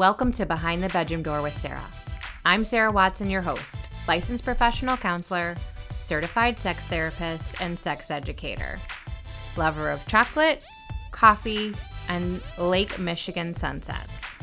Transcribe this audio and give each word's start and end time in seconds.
Welcome 0.00 0.32
to 0.32 0.46
Behind 0.46 0.82
the 0.82 0.88
Bedroom 0.88 1.22
Door 1.22 1.42
with 1.42 1.52
Sarah. 1.52 1.84
I'm 2.46 2.64
Sarah 2.64 2.90
Watson, 2.90 3.28
your 3.28 3.42
host, 3.42 3.82
licensed 4.08 4.44
professional 4.44 4.96
counselor, 4.96 5.58
certified 5.92 6.58
sex 6.58 6.86
therapist, 6.86 7.60
and 7.60 7.78
sex 7.78 8.10
educator. 8.10 8.78
Lover 9.58 9.90
of 9.90 10.06
chocolate, 10.06 10.64
coffee, 11.10 11.74
and 12.08 12.40
Lake 12.56 12.98
Michigan 12.98 13.52
sunsets. 13.52 14.36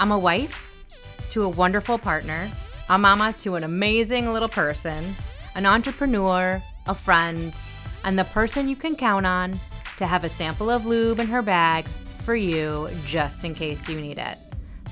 I'm 0.00 0.12
a 0.12 0.18
wife 0.18 0.86
to 1.28 1.42
a 1.42 1.48
wonderful 1.50 1.98
partner, 1.98 2.50
a 2.88 2.96
mama 2.96 3.34
to 3.40 3.56
an 3.56 3.64
amazing 3.64 4.32
little 4.32 4.48
person, 4.48 5.14
an 5.56 5.66
entrepreneur, 5.66 6.62
a 6.86 6.94
friend, 6.94 7.54
and 8.02 8.18
the 8.18 8.24
person 8.24 8.66
you 8.66 8.76
can 8.76 8.96
count 8.96 9.26
on 9.26 9.60
to 9.98 10.06
have 10.06 10.24
a 10.24 10.30
sample 10.30 10.70
of 10.70 10.86
lube 10.86 11.20
in 11.20 11.26
her 11.26 11.42
bag 11.42 11.84
for 12.22 12.34
you 12.34 12.88
just 13.04 13.44
in 13.44 13.54
case 13.54 13.90
you 13.90 14.00
need 14.00 14.16
it. 14.16 14.38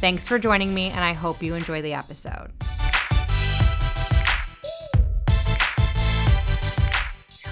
Thanks 0.04 0.28
for 0.28 0.38
joining 0.38 0.74
me, 0.74 0.90
and 0.90 1.00
I 1.02 1.14
hope 1.14 1.42
you 1.42 1.54
enjoy 1.54 1.80
the 1.80 1.94
episode. 1.94 2.50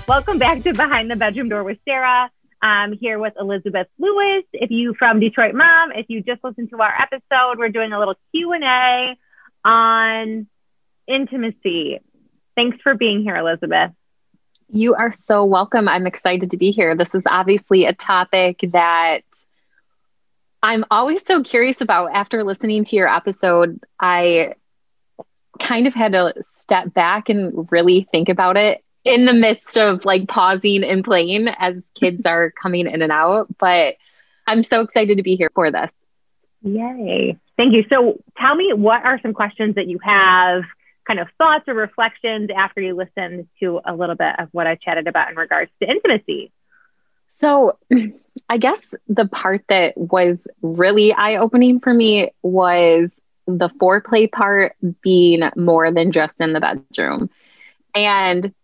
Welcome 0.06 0.36
back 0.36 0.62
to 0.64 0.74
Behind 0.74 1.10
the 1.10 1.16
Bedroom 1.16 1.48
Door 1.48 1.64
with 1.64 1.78
Sarah. 1.86 2.30
I'm 2.60 2.92
here 2.92 3.18
with 3.18 3.32
Elizabeth 3.40 3.86
Lewis. 3.98 4.44
If 4.52 4.70
you 4.70 4.92
from 4.98 5.18
Detroit 5.18 5.54
Mom, 5.54 5.92
if 5.92 6.10
you 6.10 6.22
just 6.22 6.44
listened 6.44 6.68
to 6.68 6.82
our 6.82 6.92
episode, 7.00 7.58
we're 7.58 7.70
doing 7.70 7.94
a 7.94 7.98
little 7.98 8.16
Q&A 8.34 9.16
on 9.64 10.46
intimacy. 11.08 12.00
Thanks 12.54 12.76
for 12.82 12.94
being 12.94 13.22
here, 13.22 13.36
Elizabeth. 13.36 13.92
You 14.68 14.94
are 14.94 15.10
so 15.10 15.46
welcome. 15.46 15.88
I'm 15.88 16.06
excited 16.06 16.50
to 16.50 16.58
be 16.58 16.70
here. 16.70 16.94
This 16.96 17.14
is 17.14 17.22
obviously 17.24 17.86
a 17.86 17.94
topic 17.94 18.60
that 18.72 19.22
I'm 20.62 20.84
always 20.90 21.24
so 21.26 21.42
curious 21.42 21.80
about. 21.80 22.12
After 22.14 22.44
listening 22.44 22.84
to 22.84 22.96
your 22.96 23.08
episode, 23.08 23.80
I 23.98 24.54
kind 25.60 25.86
of 25.86 25.94
had 25.94 26.12
to 26.12 26.34
step 26.54 26.94
back 26.94 27.28
and 27.28 27.68
really 27.70 28.08
think 28.12 28.28
about 28.28 28.56
it 28.56 28.82
in 29.04 29.24
the 29.24 29.32
midst 29.32 29.76
of 29.76 30.04
like 30.04 30.28
pausing 30.28 30.84
and 30.84 31.04
playing 31.04 31.48
as 31.48 31.82
kids 32.00 32.24
are 32.26 32.52
coming 32.52 32.86
in 32.86 33.02
and 33.02 33.12
out. 33.12 33.48
But 33.58 33.96
I'm 34.46 34.62
so 34.62 34.80
excited 34.80 35.18
to 35.18 35.22
be 35.22 35.36
here 35.36 35.50
for 35.54 35.70
this. 35.70 35.96
Yay. 36.62 37.36
Thank 37.56 37.74
you. 37.74 37.84
So 37.88 38.22
tell 38.38 38.54
me, 38.54 38.72
what 38.72 39.04
are 39.04 39.20
some 39.20 39.34
questions 39.34 39.74
that 39.74 39.88
you 39.88 39.98
have, 40.02 40.62
kind 41.06 41.18
of 41.18 41.26
thoughts 41.38 41.64
or 41.66 41.74
reflections 41.74 42.50
after 42.56 42.80
you 42.80 42.94
listened 42.94 43.48
to 43.60 43.80
a 43.84 43.94
little 43.94 44.14
bit 44.14 44.38
of 44.38 44.48
what 44.52 44.68
I 44.68 44.76
chatted 44.76 45.08
about 45.08 45.30
in 45.30 45.36
regards 45.36 45.70
to 45.80 45.90
intimacy? 45.90 46.52
So 47.38 47.78
I 48.48 48.58
guess 48.58 48.80
the 49.08 49.26
part 49.26 49.64
that 49.68 49.96
was 49.96 50.46
really 50.62 51.12
eye 51.12 51.36
opening 51.36 51.80
for 51.80 51.92
me 51.92 52.30
was 52.42 53.10
the 53.46 53.68
foreplay 53.80 54.30
part 54.30 54.76
being 55.02 55.42
more 55.56 55.90
than 55.90 56.12
just 56.12 56.34
in 56.40 56.52
the 56.52 56.60
bedroom. 56.60 57.30
And 57.94 58.54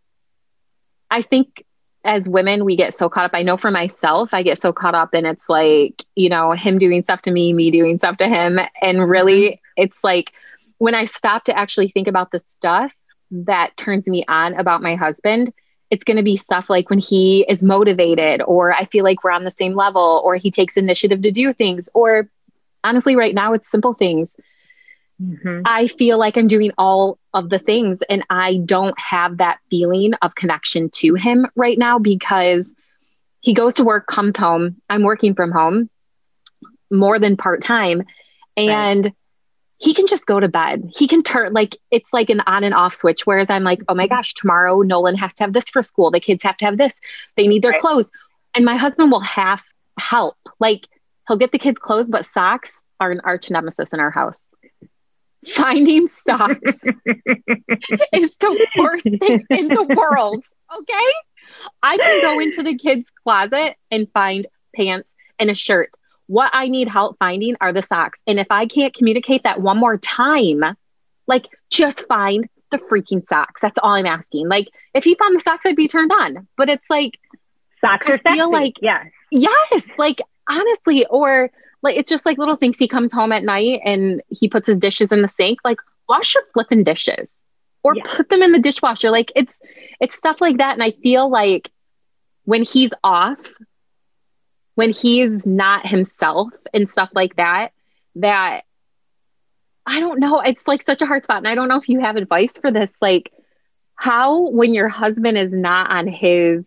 I 1.10 1.22
think 1.22 1.64
as 2.04 2.28
women, 2.28 2.64
we 2.64 2.76
get 2.76 2.94
so 2.94 3.08
caught 3.08 3.24
up. 3.24 3.30
I 3.34 3.42
know 3.42 3.56
for 3.56 3.70
myself, 3.70 4.32
I 4.32 4.42
get 4.42 4.60
so 4.60 4.72
caught 4.72 4.94
up 4.94 5.14
and 5.14 5.26
it's 5.26 5.48
like, 5.48 6.04
you 6.14 6.28
know, 6.28 6.52
him 6.52 6.78
doing 6.78 7.02
stuff 7.02 7.22
to 7.22 7.30
me, 7.30 7.52
me 7.52 7.70
doing 7.70 7.98
stuff 7.98 8.18
to 8.18 8.28
him. 8.28 8.58
And 8.80 9.08
really, 9.08 9.42
mm-hmm. 9.42 9.82
it's 9.82 10.02
like 10.04 10.32
when 10.78 10.94
I 10.94 11.06
stop 11.06 11.44
to 11.44 11.58
actually 11.58 11.88
think 11.88 12.08
about 12.08 12.30
the 12.30 12.38
stuff 12.38 12.94
that 13.30 13.76
turns 13.76 14.08
me 14.08 14.24
on 14.28 14.54
about 14.54 14.82
my 14.82 14.94
husband, 14.94 15.52
it's 15.90 16.04
going 16.04 16.16
to 16.16 16.22
be 16.22 16.36
stuff 16.36 16.68
like 16.68 16.90
when 16.90 16.98
he 16.98 17.46
is 17.48 17.62
motivated, 17.62 18.42
or 18.42 18.72
I 18.72 18.84
feel 18.86 19.04
like 19.04 19.24
we're 19.24 19.30
on 19.30 19.44
the 19.44 19.50
same 19.50 19.74
level, 19.74 20.20
or 20.24 20.36
he 20.36 20.50
takes 20.50 20.76
initiative 20.76 21.22
to 21.22 21.30
do 21.30 21.52
things, 21.52 21.88
or 21.94 22.28
honestly, 22.84 23.16
right 23.16 23.34
now, 23.34 23.52
it's 23.54 23.70
simple 23.70 23.94
things. 23.94 24.36
Mm-hmm. 25.20 25.62
I 25.64 25.88
feel 25.88 26.18
like 26.18 26.36
I'm 26.36 26.46
doing 26.48 26.72
all 26.78 27.18
of 27.34 27.50
the 27.50 27.58
things, 27.58 28.00
and 28.08 28.24
I 28.30 28.58
don't 28.64 28.98
have 29.00 29.38
that 29.38 29.58
feeling 29.70 30.12
of 30.22 30.34
connection 30.34 30.90
to 30.90 31.14
him 31.14 31.46
right 31.56 31.78
now 31.78 31.98
because 31.98 32.74
he 33.40 33.54
goes 33.54 33.74
to 33.74 33.84
work, 33.84 34.06
comes 34.06 34.36
home. 34.36 34.76
I'm 34.90 35.02
working 35.02 35.34
from 35.34 35.52
home 35.52 35.88
more 36.90 37.18
than 37.18 37.36
part 37.36 37.62
time. 37.62 38.04
And 38.56 39.04
right 39.06 39.14
he 39.78 39.94
can 39.94 40.06
just 40.06 40.26
go 40.26 40.40
to 40.40 40.48
bed. 40.48 40.90
He 40.96 41.06
can 41.06 41.22
turn 41.22 41.52
like 41.52 41.76
it's 41.90 42.12
like 42.12 42.30
an 42.30 42.40
on 42.46 42.64
and 42.64 42.74
off 42.74 42.94
switch. 42.94 43.26
Whereas 43.26 43.48
I'm 43.48 43.62
like, 43.62 43.80
oh 43.88 43.94
my 43.94 44.06
mm-hmm. 44.06 44.14
gosh, 44.14 44.34
tomorrow 44.34 44.82
Nolan 44.82 45.16
has 45.16 45.32
to 45.34 45.44
have 45.44 45.52
this 45.52 45.68
for 45.68 45.82
school. 45.82 46.10
The 46.10 46.20
kids 46.20 46.42
have 46.42 46.56
to 46.58 46.64
have 46.64 46.76
this. 46.76 46.98
They 47.36 47.46
need 47.46 47.62
their 47.62 47.72
right. 47.72 47.80
clothes. 47.80 48.10
And 48.54 48.64
my 48.64 48.76
husband 48.76 49.12
will 49.12 49.20
half 49.20 49.64
help. 49.98 50.36
Like 50.58 50.86
he'll 51.28 51.38
get 51.38 51.52
the 51.52 51.58
kids 51.58 51.78
clothes, 51.78 52.08
but 52.08 52.26
socks 52.26 52.82
are 52.98 53.12
an 53.12 53.20
arch 53.22 53.50
nemesis 53.50 53.90
in 53.92 54.00
our 54.00 54.10
house. 54.10 54.48
Finding 55.46 56.08
socks 56.08 56.82
is 58.12 58.36
the 58.36 58.66
worst 58.76 59.04
thing 59.04 59.46
in 59.50 59.68
the 59.68 59.94
world. 59.96 60.44
Okay. 60.76 61.12
I 61.84 61.96
can 61.96 62.20
go 62.20 62.40
into 62.40 62.64
the 62.64 62.76
kids' 62.76 63.10
closet 63.22 63.76
and 63.92 64.10
find 64.12 64.48
pants 64.74 65.14
and 65.38 65.48
a 65.48 65.54
shirt 65.54 65.92
what 66.28 66.50
I 66.52 66.68
need 66.68 66.88
help 66.88 67.18
finding 67.18 67.56
are 67.60 67.72
the 67.72 67.82
socks. 67.82 68.20
And 68.26 68.38
if 68.38 68.46
I 68.50 68.66
can't 68.66 68.94
communicate 68.94 69.42
that 69.42 69.60
one 69.60 69.78
more 69.78 69.96
time, 69.96 70.62
like 71.26 71.48
just 71.70 72.06
find 72.06 72.48
the 72.70 72.78
freaking 72.78 73.26
socks. 73.26 73.60
That's 73.60 73.78
all 73.82 73.92
I'm 73.92 74.06
asking. 74.06 74.48
Like 74.48 74.68
if 74.94 75.04
he 75.04 75.14
found 75.14 75.34
the 75.34 75.40
socks, 75.40 75.64
I'd 75.66 75.74
be 75.74 75.88
turned 75.88 76.12
on. 76.12 76.46
But 76.56 76.68
it's 76.68 76.88
like 76.88 77.18
socks 77.80 78.06
I 78.08 78.12
are 78.12 78.18
feel 78.18 78.52
sexy. 78.52 78.52
like 78.52 78.74
yeah. 78.80 79.04
Yes. 79.30 79.86
Like 79.96 80.20
honestly, 80.48 81.06
or 81.06 81.50
like 81.82 81.96
it's 81.96 82.10
just 82.10 82.26
like 82.26 82.36
little 82.38 82.56
things. 82.56 82.78
He 82.78 82.88
comes 82.88 83.10
home 83.10 83.32
at 83.32 83.42
night 83.42 83.80
and 83.84 84.22
he 84.28 84.48
puts 84.48 84.66
his 84.66 84.78
dishes 84.78 85.10
in 85.10 85.22
the 85.22 85.28
sink. 85.28 85.60
Like 85.64 85.78
wash 86.08 86.34
your 86.34 86.44
flipping 86.52 86.84
dishes. 86.84 87.32
Or 87.82 87.94
yeah. 87.96 88.02
put 88.04 88.28
them 88.28 88.42
in 88.42 88.52
the 88.52 88.58
dishwasher. 88.58 89.10
Like 89.10 89.32
it's 89.34 89.58
it's 89.98 90.14
stuff 90.14 90.42
like 90.42 90.58
that. 90.58 90.74
And 90.74 90.82
I 90.82 90.90
feel 91.02 91.30
like 91.30 91.70
when 92.44 92.64
he's 92.64 92.92
off, 93.02 93.38
when 94.78 94.92
he's 94.92 95.44
not 95.44 95.84
himself 95.84 96.52
and 96.72 96.88
stuff 96.88 97.10
like 97.12 97.34
that, 97.34 97.72
that 98.14 98.60
I 99.84 99.98
don't 99.98 100.20
know. 100.20 100.38
It's 100.38 100.68
like 100.68 100.82
such 100.82 101.02
a 101.02 101.06
hard 101.06 101.24
spot. 101.24 101.38
And 101.38 101.48
I 101.48 101.56
don't 101.56 101.66
know 101.66 101.80
if 101.80 101.88
you 101.88 101.98
have 101.98 102.14
advice 102.14 102.52
for 102.52 102.70
this. 102.70 102.92
Like, 103.00 103.32
how, 103.96 104.50
when 104.50 104.74
your 104.74 104.86
husband 104.86 105.36
is 105.36 105.52
not 105.52 105.90
on 105.90 106.06
his 106.06 106.64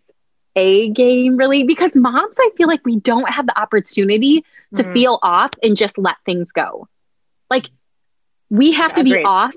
A 0.56 0.90
game, 0.90 1.38
really, 1.38 1.64
because 1.64 1.94
moms, 1.94 2.34
I 2.38 2.50
feel 2.54 2.68
like 2.68 2.84
we 2.84 2.96
don't 2.96 3.30
have 3.30 3.46
the 3.46 3.58
opportunity 3.58 4.44
to 4.74 4.84
mm. 4.84 4.92
feel 4.92 5.18
off 5.22 5.52
and 5.62 5.74
just 5.74 5.96
let 5.96 6.16
things 6.26 6.52
go. 6.52 6.88
Like, 7.48 7.70
we 8.50 8.72
have 8.72 8.94
to 8.96 9.04
be 9.04 9.24
off 9.24 9.54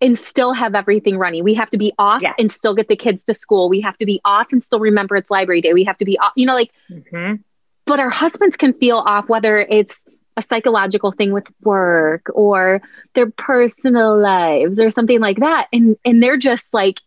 and 0.00 0.16
still 0.16 0.52
have 0.52 0.76
everything 0.76 1.18
running. 1.18 1.42
We 1.42 1.54
have 1.54 1.70
to 1.70 1.76
be 1.76 1.92
off 1.98 2.22
yeah. 2.22 2.34
and 2.38 2.52
still 2.52 2.76
get 2.76 2.86
the 2.86 2.96
kids 2.96 3.24
to 3.24 3.34
school. 3.34 3.68
We 3.68 3.80
have 3.80 3.98
to 3.98 4.06
be 4.06 4.20
off 4.24 4.52
and 4.52 4.62
still 4.62 4.78
remember 4.78 5.16
it's 5.16 5.28
library 5.28 5.60
day. 5.60 5.74
We 5.74 5.82
have 5.82 5.98
to 5.98 6.04
be 6.04 6.16
off, 6.20 6.34
you 6.36 6.46
know, 6.46 6.54
like 6.54 6.70
mm-hmm 6.88 7.42
but 7.86 8.00
our 8.00 8.10
husbands 8.10 8.56
can 8.56 8.74
feel 8.74 8.98
off 8.98 9.28
whether 9.28 9.58
it's 9.58 10.02
a 10.36 10.42
psychological 10.42 11.12
thing 11.12 11.32
with 11.32 11.46
work 11.62 12.26
or 12.34 12.82
their 13.14 13.30
personal 13.30 14.18
lives 14.18 14.78
or 14.78 14.90
something 14.90 15.20
like 15.20 15.38
that. 15.38 15.68
And 15.72 15.96
and 16.04 16.22
they're 16.22 16.36
just 16.36 16.72
like 16.74 17.00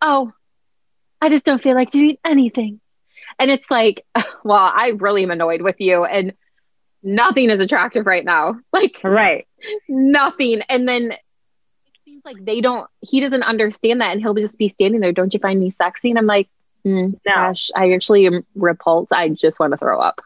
oh 0.00 0.32
i 1.20 1.28
just 1.28 1.44
don't 1.44 1.62
feel 1.62 1.74
like 1.74 1.90
doing 1.90 2.16
anything. 2.24 2.80
And 3.38 3.50
it's 3.50 3.70
like 3.70 4.04
well 4.44 4.72
i 4.74 4.92
really 4.98 5.24
am 5.24 5.30
annoyed 5.30 5.62
with 5.62 5.76
you 5.80 6.04
and 6.04 6.32
nothing 7.02 7.50
is 7.50 7.60
attractive 7.60 8.06
right 8.06 8.24
now. 8.24 8.54
Like 8.72 8.98
right. 9.04 9.46
nothing. 9.88 10.62
And 10.68 10.88
then 10.88 11.12
it 11.12 11.18
seems 12.04 12.22
like 12.24 12.42
they 12.42 12.60
don't 12.60 12.88
he 13.00 13.20
doesn't 13.20 13.42
understand 13.42 14.00
that 14.00 14.12
and 14.12 14.20
he'll 14.20 14.34
just 14.34 14.56
be 14.56 14.68
standing 14.68 15.00
there. 15.00 15.12
Don't 15.12 15.34
you 15.34 15.40
find 15.40 15.60
me 15.60 15.70
sexy? 15.70 16.10
And 16.10 16.18
i'm 16.18 16.26
like 16.26 16.48
Mm, 16.86 17.12
no. 17.12 17.34
Gosh, 17.34 17.70
I 17.74 17.92
actually 17.92 18.26
am 18.26 18.44
repulsed. 18.54 19.12
I 19.12 19.28
just 19.28 19.58
want 19.58 19.72
to 19.72 19.76
throw 19.76 20.00
up. 20.00 20.20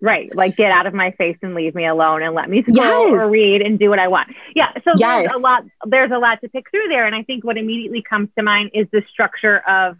Right. 0.00 0.34
Like 0.34 0.56
get 0.56 0.70
out 0.70 0.86
of 0.86 0.94
my 0.94 1.10
face 1.12 1.36
and 1.42 1.54
leave 1.54 1.74
me 1.74 1.84
alone 1.84 2.22
and 2.22 2.34
let 2.34 2.48
me 2.48 2.62
scroll 2.62 2.76
yes. 3.12 3.24
or 3.24 3.30
read 3.30 3.62
and 3.62 3.78
do 3.78 3.90
what 3.90 3.98
I 3.98 4.08
want. 4.08 4.28
Yeah. 4.54 4.72
So 4.84 4.92
yes. 4.96 5.22
there's 5.22 5.34
a 5.34 5.38
lot 5.38 5.64
there's 5.86 6.12
a 6.12 6.18
lot 6.18 6.40
to 6.42 6.48
pick 6.48 6.70
through 6.70 6.86
there. 6.88 7.04
And 7.04 7.16
I 7.16 7.24
think 7.24 7.42
what 7.42 7.58
immediately 7.58 8.02
comes 8.02 8.28
to 8.36 8.44
mind 8.44 8.70
is 8.74 8.86
the 8.92 9.02
structure 9.10 9.58
of 9.58 9.96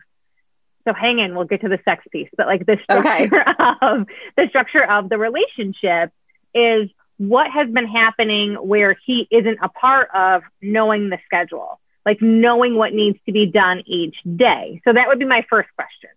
so 0.87 0.95
hang 0.95 1.19
in, 1.19 1.35
we'll 1.35 1.45
get 1.45 1.63
to 1.63 1.69
the 1.69 1.81
sex 1.85 2.05
piece, 2.11 2.31
but 2.37 2.47
like 2.47 2.65
the 2.65 2.79
structure 2.83 3.41
okay. 3.41 3.77
of 3.83 4.07
the 4.37 4.47
structure 4.49 4.85
of 4.85 5.09
the 5.09 5.19
relationship 5.19 6.13
is 6.55 6.89
what 7.19 7.51
has 7.51 7.69
been 7.69 7.89
happening 7.89 8.55
where 8.55 8.97
he 9.05 9.27
isn't 9.31 9.59
a 9.61 9.69
part 9.69 10.09
of 10.15 10.43
knowing 10.63 11.11
the 11.11 11.19
schedule 11.27 11.81
like 12.09 12.23
knowing 12.23 12.75
what 12.75 12.95
needs 12.95 13.19
to 13.27 13.33
be 13.33 13.45
done 13.45 13.83
each 13.85 14.17
day. 14.25 14.81
So 14.85 14.95
that 14.95 15.09
would 15.09 15.19
be 15.19 15.27
my 15.27 15.45
first 15.51 15.69
question. 15.77 16.09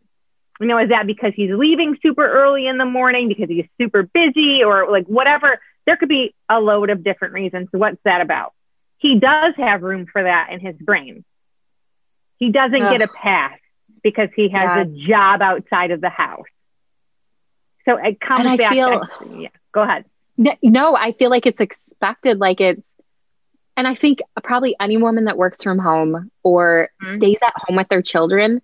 You 0.57 0.67
know, 0.67 0.77
is 0.77 0.87
that 0.87 1.05
because 1.05 1.33
he's 1.35 1.51
leaving 1.51 1.97
super 2.01 2.25
early 2.25 2.65
in 2.65 2.77
the 2.77 2.85
morning, 2.85 3.27
because 3.27 3.49
he's 3.49 3.65
super 3.77 4.03
busy, 4.03 4.63
or 4.63 4.89
like 4.89 5.05
whatever? 5.07 5.59
There 5.85 5.97
could 5.97 6.07
be 6.07 6.33
a 6.47 6.61
load 6.61 6.89
of 6.91 7.03
different 7.03 7.33
reasons. 7.33 7.67
What's 7.71 8.01
that 8.05 8.21
about? 8.21 8.53
He 8.99 9.19
does 9.19 9.53
have 9.57 9.81
room 9.81 10.05
for 10.09 10.23
that 10.23 10.47
in 10.51 10.61
his 10.61 10.77
brain. 10.77 11.25
He 12.37 12.51
doesn't 12.51 12.81
Ugh. 12.81 12.91
get 12.97 13.01
a 13.01 13.11
pass 13.11 13.59
because 14.01 14.29
he 14.33 14.47
has 14.47 14.63
yeah. 14.63 14.81
a 14.81 14.85
job 14.85 15.41
outside 15.41 15.91
of 15.91 15.99
the 15.99 16.09
house. 16.09 16.45
So 17.83 17.97
it 17.97 18.21
comes 18.21 18.45
And 18.47 18.57
back. 18.57 18.71
Feel, 18.71 19.01
to, 19.01 19.41
yeah, 19.41 19.49
go 19.73 19.81
ahead. 19.81 20.05
No, 20.63 20.95
I 20.95 21.11
feel 21.11 21.29
like 21.29 21.45
it's 21.45 21.59
expected. 21.59 22.39
Like 22.39 22.61
it's, 22.61 22.81
and 23.77 23.87
I 23.87 23.95
think 23.95 24.19
probably 24.43 24.75
any 24.79 24.97
woman 24.97 25.25
that 25.25 25.37
works 25.37 25.63
from 25.63 25.79
home 25.79 26.31
or 26.43 26.89
mm-hmm. 27.03 27.15
stays 27.15 27.37
at 27.41 27.53
home 27.55 27.77
with 27.77 27.87
their 27.89 28.01
children 28.01 28.61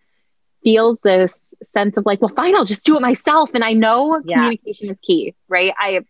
feels 0.64 1.00
this 1.00 1.34
sense 1.74 1.98
of 1.98 2.06
like, 2.06 2.22
well, 2.22 2.32
fine, 2.36 2.56
I'll 2.56 2.66
just 2.66 2.86
do 2.86 2.98
it 2.98 3.02
myself. 3.02 3.52
And 3.54 3.64
I 3.64 3.74
know 3.74 4.22
yeah. 4.24 4.36
communication 4.36 4.90
is 4.90 4.98
key, 5.06 5.34
right? 5.48 5.74
I 5.78 6.06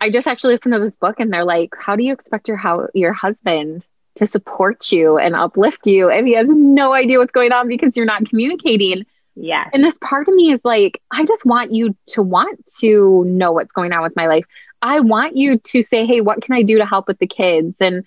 I 0.00 0.10
just 0.10 0.28
actually 0.28 0.54
listened 0.54 0.74
to 0.74 0.80
this 0.80 0.96
book 0.96 1.18
and 1.18 1.32
they're 1.32 1.44
like, 1.44 1.74
how 1.76 1.96
do 1.96 2.04
you 2.04 2.12
expect 2.12 2.48
your 2.48 2.56
how 2.56 2.88
your 2.94 3.12
husband 3.12 3.86
to 4.14 4.26
support 4.26 4.92
you 4.92 5.18
and 5.18 5.34
uplift 5.34 5.86
you? 5.86 6.08
And 6.08 6.26
he 6.26 6.34
has 6.34 6.48
no 6.48 6.92
idea 6.92 7.18
what's 7.18 7.32
going 7.32 7.52
on 7.52 7.68
because 7.68 7.96
you're 7.96 8.06
not 8.06 8.28
communicating. 8.28 9.06
Yeah. 9.34 9.68
And 9.72 9.84
this 9.84 9.98
part 10.00 10.28
of 10.28 10.34
me 10.34 10.52
is 10.52 10.64
like, 10.64 11.00
I 11.12 11.24
just 11.24 11.44
want 11.44 11.72
you 11.72 11.96
to 12.08 12.22
want 12.22 12.64
to 12.80 13.24
know 13.24 13.52
what's 13.52 13.72
going 13.72 13.92
on 13.92 14.02
with 14.02 14.16
my 14.16 14.26
life. 14.26 14.44
I 14.80 15.00
want 15.00 15.36
you 15.36 15.58
to 15.58 15.82
say, 15.82 16.06
hey, 16.06 16.20
what 16.20 16.42
can 16.42 16.54
I 16.54 16.62
do 16.62 16.78
to 16.78 16.86
help 16.86 17.08
with 17.08 17.18
the 17.18 17.26
kids? 17.26 17.76
And 17.80 18.04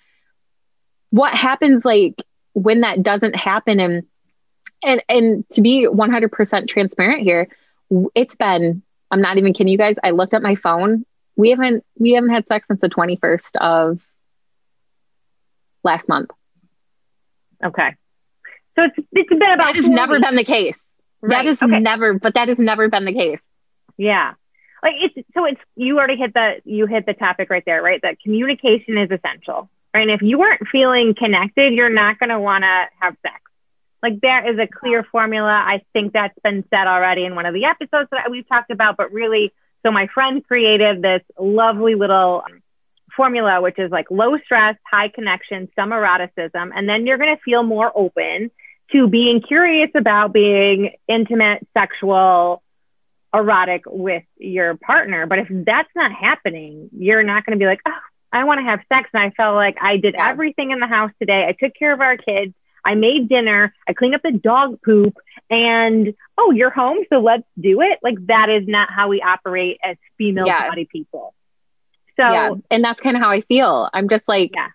what 1.10 1.34
happens 1.34 1.84
like 1.84 2.14
when 2.54 2.80
that 2.80 3.02
doesn't 3.02 3.36
happen 3.36 3.80
and 3.80 4.02
and 4.82 5.02
and 5.08 5.48
to 5.50 5.60
be 5.60 5.86
100% 5.86 6.68
transparent 6.68 7.22
here 7.22 7.48
it's 8.14 8.34
been 8.34 8.82
i'm 9.10 9.20
not 9.20 9.38
even 9.38 9.52
kidding 9.52 9.70
you 9.70 9.78
guys 9.78 9.96
i 10.02 10.10
looked 10.10 10.34
at 10.34 10.42
my 10.42 10.54
phone 10.54 11.04
we 11.36 11.50
haven't 11.50 11.84
we 11.98 12.12
haven't 12.12 12.30
had 12.30 12.46
sex 12.46 12.66
since 12.66 12.80
the 12.80 12.88
21st 12.88 13.56
of 13.60 14.00
last 15.84 16.08
month 16.08 16.30
okay 17.64 17.94
so 18.76 18.84
it's 18.84 19.08
it's 19.12 19.28
been 19.28 19.42
about 19.42 19.66
that 19.66 19.76
has 19.76 19.88
never 19.88 20.14
weeks. 20.14 20.26
been 20.26 20.36
the 20.36 20.44
case 20.44 20.82
right. 21.20 21.36
that 21.36 21.46
has 21.46 21.62
okay. 21.62 21.78
never 21.78 22.14
but 22.14 22.34
that 22.34 22.48
has 22.48 22.58
never 22.58 22.88
been 22.88 23.04
the 23.04 23.12
case 23.12 23.40
yeah 23.96 24.34
like 24.82 24.94
it's 24.98 25.28
so 25.34 25.44
it's 25.44 25.60
you 25.76 25.98
already 25.98 26.16
hit 26.16 26.34
the 26.34 26.60
you 26.64 26.86
hit 26.86 27.06
the 27.06 27.14
topic 27.14 27.50
right 27.50 27.64
there 27.66 27.82
right 27.82 28.00
that 28.02 28.20
communication 28.20 28.98
is 28.98 29.10
essential 29.10 29.68
right 29.94 30.02
and 30.02 30.10
if 30.10 30.22
you 30.22 30.38
weren't 30.38 30.66
feeling 30.70 31.14
connected 31.14 31.72
you're 31.72 31.88
not 31.88 32.18
going 32.18 32.30
to 32.30 32.40
want 32.40 32.62
to 32.62 32.84
have 33.00 33.16
sex 33.22 33.42
like 34.02 34.20
there 34.20 34.50
is 34.50 34.58
a 34.58 34.66
clear 34.66 35.04
formula. 35.04 35.50
I 35.50 35.82
think 35.92 36.12
that's 36.12 36.36
been 36.42 36.64
said 36.70 36.86
already 36.86 37.24
in 37.24 37.36
one 37.36 37.46
of 37.46 37.54
the 37.54 37.64
episodes 37.64 38.08
that 38.10 38.30
we've 38.30 38.46
talked 38.48 38.70
about, 38.70 38.96
but 38.96 39.12
really, 39.12 39.52
so 39.84 39.92
my 39.92 40.08
friend 40.08 40.44
created 40.44 41.02
this 41.02 41.22
lovely 41.38 41.94
little 41.94 42.42
um, 42.44 42.62
formula, 43.16 43.60
which 43.60 43.78
is 43.78 43.90
like 43.90 44.10
low 44.10 44.36
stress, 44.44 44.76
high 44.90 45.08
connection, 45.08 45.68
some 45.76 45.92
eroticism. 45.92 46.72
And 46.74 46.88
then 46.88 47.06
you're 47.06 47.18
going 47.18 47.34
to 47.34 47.42
feel 47.42 47.62
more 47.62 47.92
open 47.94 48.50
to 48.90 49.08
being 49.08 49.40
curious 49.40 49.90
about 49.94 50.32
being 50.32 50.94
intimate, 51.08 51.66
sexual, 51.72 52.62
erotic 53.34 53.82
with 53.86 54.24
your 54.36 54.76
partner. 54.76 55.26
But 55.26 55.40
if 55.40 55.48
that's 55.50 55.88
not 55.94 56.12
happening, 56.12 56.90
you're 56.96 57.22
not 57.22 57.46
going 57.46 57.58
to 57.58 57.62
be 57.62 57.66
like, 57.66 57.80
oh, 57.86 57.92
I 58.32 58.44
want 58.44 58.60
to 58.60 58.64
have 58.64 58.80
sex. 58.88 59.08
And 59.12 59.22
I 59.22 59.30
felt 59.30 59.54
like 59.54 59.76
I 59.80 59.96
did 59.96 60.14
everything 60.14 60.70
in 60.70 60.80
the 60.80 60.86
house 60.86 61.10
today. 61.18 61.46
I 61.48 61.52
took 61.52 61.74
care 61.74 61.92
of 61.92 62.00
our 62.00 62.16
kids. 62.16 62.54
I 62.84 62.94
made 62.94 63.28
dinner, 63.28 63.72
I 63.88 63.92
cleaned 63.92 64.16
up 64.16 64.22
the 64.22 64.32
dog 64.32 64.80
poop, 64.82 65.16
and 65.48 66.14
oh, 66.36 66.50
you're 66.50 66.70
home, 66.70 66.98
so 67.10 67.20
let's 67.20 67.44
do 67.60 67.80
it. 67.80 68.00
Like 68.02 68.16
that 68.26 68.48
is 68.50 68.66
not 68.66 68.88
how 68.90 69.08
we 69.08 69.22
operate 69.22 69.78
as 69.84 69.96
female 70.18 70.46
yeah. 70.46 70.68
body 70.68 70.88
people. 70.90 71.32
So, 72.16 72.28
yeah. 72.28 72.54
and 72.70 72.84
that's 72.84 73.00
kind 73.00 73.16
of 73.16 73.22
how 73.22 73.30
I 73.30 73.42
feel. 73.42 73.88
I'm 73.92 74.08
just 74.08 74.26
like, 74.26 74.50
yeah, 74.54 74.68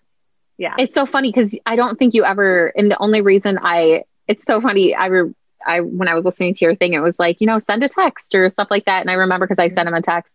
yeah. 0.58 0.76
It's 0.78 0.94
so 0.94 1.06
funny 1.06 1.32
because 1.32 1.58
I 1.66 1.76
don't 1.76 2.00
think 2.00 2.14
you 2.14 2.24
ever. 2.24 2.72
And 2.76 2.90
the 2.90 2.98
only 3.00 3.22
reason 3.22 3.60
I, 3.62 4.04
it's 4.28 4.44
so 4.46 4.60
funny. 4.62 4.96
I 4.96 5.08
re, 5.08 5.34
I 5.68 5.82
when 5.82 6.08
I 6.08 6.16
was 6.16 6.26
listening 6.26 6.54
to 6.56 6.66
your 6.66 6.76
thing, 6.76 6.94
it 6.94 7.00
was 7.00 7.20
like, 7.20 7.42
you 7.42 7.48
know, 7.48 7.60
send 7.60 7.84
a 7.84 7.90
text 7.90 8.34
or 8.34 8.50
stuff 8.50 8.70
like 8.72 8.86
that. 8.86 9.02
And 9.02 9.12
I 9.12 9.14
remember 9.14 9.46
because 9.46 9.60
I 9.60 9.68
sent 9.68 9.88
him 9.88 9.94
a 9.94 10.02
text, 10.02 10.34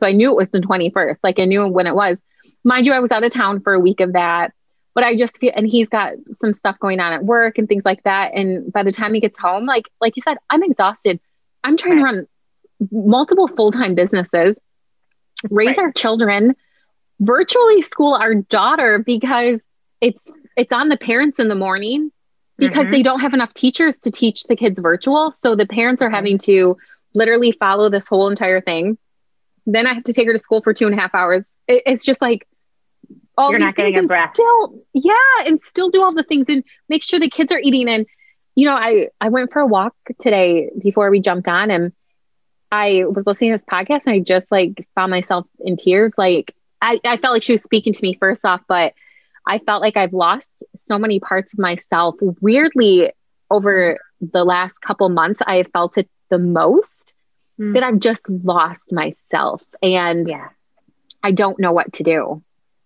so 0.00 0.06
I 0.06 0.12
knew 0.12 0.30
it 0.30 0.36
was 0.36 0.48
the 0.48 0.60
21st. 0.60 1.18
Like 1.22 1.38
I 1.38 1.44
knew 1.44 1.66
when 1.66 1.86
it 1.86 1.94
was. 1.94 2.20
Mind 2.64 2.86
you, 2.86 2.92
I 2.92 3.00
was 3.00 3.10
out 3.10 3.24
of 3.24 3.32
town 3.32 3.60
for 3.60 3.72
a 3.72 3.80
week 3.80 4.00
of 4.00 4.12
that 4.12 4.52
but 4.94 5.04
I 5.04 5.16
just 5.16 5.38
feel, 5.38 5.52
and 5.54 5.66
he's 5.66 5.88
got 5.88 6.14
some 6.40 6.52
stuff 6.52 6.78
going 6.78 7.00
on 7.00 7.12
at 7.12 7.24
work 7.24 7.58
and 7.58 7.68
things 7.68 7.84
like 7.84 8.02
that. 8.02 8.32
And 8.34 8.72
by 8.72 8.82
the 8.82 8.92
time 8.92 9.14
he 9.14 9.20
gets 9.20 9.38
home, 9.38 9.64
like, 9.64 9.88
like 10.00 10.16
you 10.16 10.22
said, 10.22 10.36
I'm 10.50 10.62
exhausted. 10.62 11.18
I'm 11.64 11.76
trying 11.76 12.02
right. 12.02 12.12
to 12.12 12.16
run 12.18 12.26
multiple 12.90 13.48
full-time 13.48 13.94
businesses, 13.94 14.58
raise 15.50 15.76
right. 15.76 15.78
our 15.78 15.92
children, 15.92 16.54
virtually 17.20 17.80
school 17.82 18.14
our 18.14 18.34
daughter 18.34 18.98
because 18.98 19.62
it's, 20.00 20.30
it's 20.56 20.72
on 20.72 20.88
the 20.88 20.98
parents 20.98 21.38
in 21.38 21.48
the 21.48 21.54
morning 21.54 22.12
because 22.58 22.80
mm-hmm. 22.80 22.92
they 22.92 23.02
don't 23.02 23.20
have 23.20 23.34
enough 23.34 23.54
teachers 23.54 23.98
to 23.98 24.10
teach 24.10 24.44
the 24.44 24.56
kids 24.56 24.78
virtual. 24.78 25.32
So 25.32 25.56
the 25.56 25.66
parents 25.66 26.02
are 26.02 26.10
having 26.10 26.38
to 26.38 26.76
literally 27.14 27.52
follow 27.52 27.88
this 27.88 28.06
whole 28.06 28.28
entire 28.28 28.60
thing. 28.60 28.98
Then 29.66 29.86
I 29.86 29.94
have 29.94 30.04
to 30.04 30.12
take 30.12 30.26
her 30.26 30.32
to 30.32 30.38
school 30.38 30.60
for 30.60 30.74
two 30.74 30.86
and 30.86 30.94
a 30.94 31.00
half 31.00 31.14
hours. 31.14 31.46
It, 31.68 31.82
it's 31.86 32.04
just 32.04 32.20
like 32.20 32.46
all 33.36 33.50
You're 33.50 33.60
these 33.60 33.72
things 33.72 33.96
and 33.96 34.10
still 34.34 34.82
yeah 34.92 35.14
and 35.46 35.60
still 35.64 35.90
do 35.90 36.02
all 36.02 36.12
the 36.12 36.22
things 36.22 36.48
and 36.48 36.64
make 36.88 37.02
sure 37.02 37.18
the 37.18 37.30
kids 37.30 37.52
are 37.52 37.58
eating 37.58 37.88
and 37.88 38.06
you 38.54 38.68
know 38.68 38.74
i 38.74 39.08
i 39.20 39.28
went 39.30 39.52
for 39.52 39.60
a 39.60 39.66
walk 39.66 39.94
today 40.20 40.70
before 40.80 41.10
we 41.10 41.20
jumped 41.20 41.48
on 41.48 41.70
and 41.70 41.92
i 42.70 43.04
was 43.08 43.26
listening 43.26 43.50
to 43.50 43.56
this 43.56 43.64
podcast 43.64 44.02
and 44.06 44.14
i 44.14 44.18
just 44.18 44.50
like 44.50 44.86
found 44.94 45.10
myself 45.10 45.46
in 45.60 45.76
tears 45.76 46.12
like 46.18 46.54
i, 46.82 47.00
I 47.04 47.16
felt 47.16 47.32
like 47.32 47.42
she 47.42 47.52
was 47.52 47.62
speaking 47.62 47.92
to 47.92 48.02
me 48.02 48.14
first 48.14 48.44
off 48.44 48.60
but 48.68 48.92
i 49.46 49.58
felt 49.58 49.82
like 49.82 49.96
i've 49.96 50.12
lost 50.12 50.50
so 50.76 50.98
many 50.98 51.20
parts 51.20 51.52
of 51.52 51.58
myself 51.58 52.16
weirdly 52.40 53.12
over 53.50 53.98
the 54.20 54.44
last 54.44 54.80
couple 54.80 55.08
months 55.08 55.40
i 55.46 55.56
have 55.56 55.70
felt 55.72 55.98
it 55.98 56.08
the 56.30 56.38
most 56.38 57.14
mm. 57.60 57.74
that 57.74 57.82
i've 57.82 57.98
just 57.98 58.28
lost 58.28 58.92
myself 58.92 59.62
and 59.82 60.28
yeah. 60.28 60.48
i 61.22 61.32
don't 61.32 61.58
know 61.58 61.72
what 61.72 61.92
to 61.92 62.02
do 62.02 62.42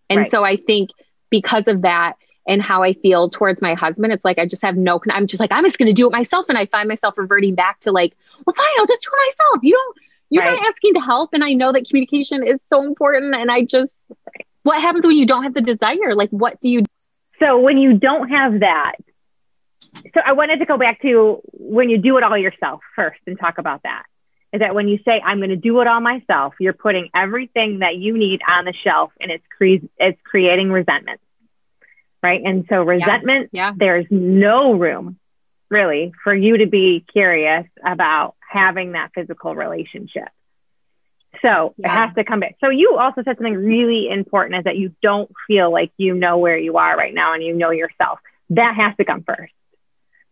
and 0.08 0.20
right. 0.20 0.30
so 0.30 0.44
I 0.44 0.56
think 0.56 0.90
because 1.30 1.64
of 1.66 1.82
that 1.82 2.14
and 2.46 2.62
how 2.62 2.82
I 2.82 2.94
feel 2.94 3.28
towards 3.28 3.60
my 3.60 3.74
husband, 3.74 4.12
it's 4.12 4.24
like 4.24 4.38
I 4.38 4.46
just 4.46 4.62
have 4.62 4.76
no, 4.76 5.00
I'm 5.10 5.26
just 5.26 5.40
like, 5.40 5.52
I'm 5.52 5.64
just 5.64 5.78
going 5.78 5.88
to 5.88 5.94
do 5.94 6.06
it 6.06 6.12
myself. 6.12 6.46
And 6.48 6.56
I 6.56 6.66
find 6.66 6.88
myself 6.88 7.18
reverting 7.18 7.54
back 7.54 7.80
to 7.80 7.92
like, 7.92 8.16
well, 8.44 8.54
fine, 8.54 8.66
I'll 8.78 8.86
just 8.86 9.02
do 9.02 9.10
it 9.12 9.26
myself. 9.26 9.60
You 9.62 9.72
don't, 9.72 9.96
you're 10.30 10.44
right. 10.44 10.54
not 10.60 10.68
asking 10.68 10.94
to 10.94 11.00
help. 11.00 11.30
And 11.32 11.42
I 11.42 11.54
know 11.54 11.72
that 11.72 11.88
communication 11.88 12.46
is 12.46 12.60
so 12.64 12.84
important. 12.84 13.34
And 13.34 13.50
I 13.50 13.64
just, 13.64 13.96
what 14.66 14.80
happens 14.80 15.06
when 15.06 15.16
you 15.16 15.26
don't 15.26 15.44
have 15.44 15.54
the 15.54 15.60
desire? 15.60 16.14
Like, 16.14 16.30
what 16.30 16.60
do 16.60 16.68
you? 16.68 16.82
So 17.40 17.58
when 17.58 17.78
you 17.78 17.98
don't 17.98 18.28
have 18.28 18.60
that, 18.60 18.96
so 20.12 20.20
I 20.24 20.32
wanted 20.32 20.58
to 20.58 20.66
go 20.66 20.76
back 20.76 21.00
to 21.02 21.40
when 21.52 21.88
you 21.88 21.98
do 21.98 22.18
it 22.18 22.24
all 22.24 22.36
yourself 22.36 22.80
first 22.96 23.20
and 23.26 23.38
talk 23.38 23.58
about 23.58 23.84
that 23.84 24.02
is 24.52 24.60
that 24.60 24.74
when 24.74 24.88
you 24.88 24.98
say 25.04 25.20
I'm 25.24 25.38
going 25.38 25.50
to 25.50 25.56
do 25.56 25.80
it 25.80 25.86
all 25.86 26.00
myself, 26.00 26.54
you're 26.58 26.72
putting 26.72 27.10
everything 27.14 27.78
that 27.80 27.96
you 27.96 28.18
need 28.18 28.40
on 28.48 28.64
the 28.64 28.74
shelf, 28.84 29.12
and 29.20 29.30
it's 29.30 29.44
cre- 29.56 29.86
it's 29.98 30.18
creating 30.24 30.70
resentment, 30.70 31.20
right? 32.22 32.40
And 32.44 32.66
so 32.68 32.82
resentment, 32.82 33.50
yeah. 33.52 33.68
yeah. 33.68 33.72
there's 33.76 34.06
no 34.10 34.72
room 34.72 35.18
really 35.68 36.12
for 36.24 36.34
you 36.34 36.58
to 36.58 36.66
be 36.66 37.04
curious 37.12 37.66
about 37.84 38.34
having 38.40 38.92
that 38.92 39.10
physical 39.14 39.54
relationship. 39.54 40.28
So 41.42 41.74
yeah. 41.76 41.86
it 41.86 42.06
has 42.06 42.14
to 42.16 42.24
come 42.24 42.40
back. 42.40 42.56
So 42.60 42.70
you 42.70 42.96
also 42.98 43.22
said 43.22 43.36
something 43.36 43.54
really 43.54 44.08
important 44.08 44.58
is 44.58 44.64
that 44.64 44.76
you 44.76 44.94
don't 45.02 45.30
feel 45.46 45.70
like 45.70 45.92
you 45.96 46.14
know 46.14 46.38
where 46.38 46.58
you 46.58 46.76
are 46.76 46.96
right 46.96 47.14
now 47.14 47.34
and 47.34 47.42
you 47.42 47.54
know 47.54 47.70
yourself. 47.70 48.18
That 48.50 48.74
has 48.76 48.96
to 48.96 49.04
come 49.04 49.22
first. 49.22 49.52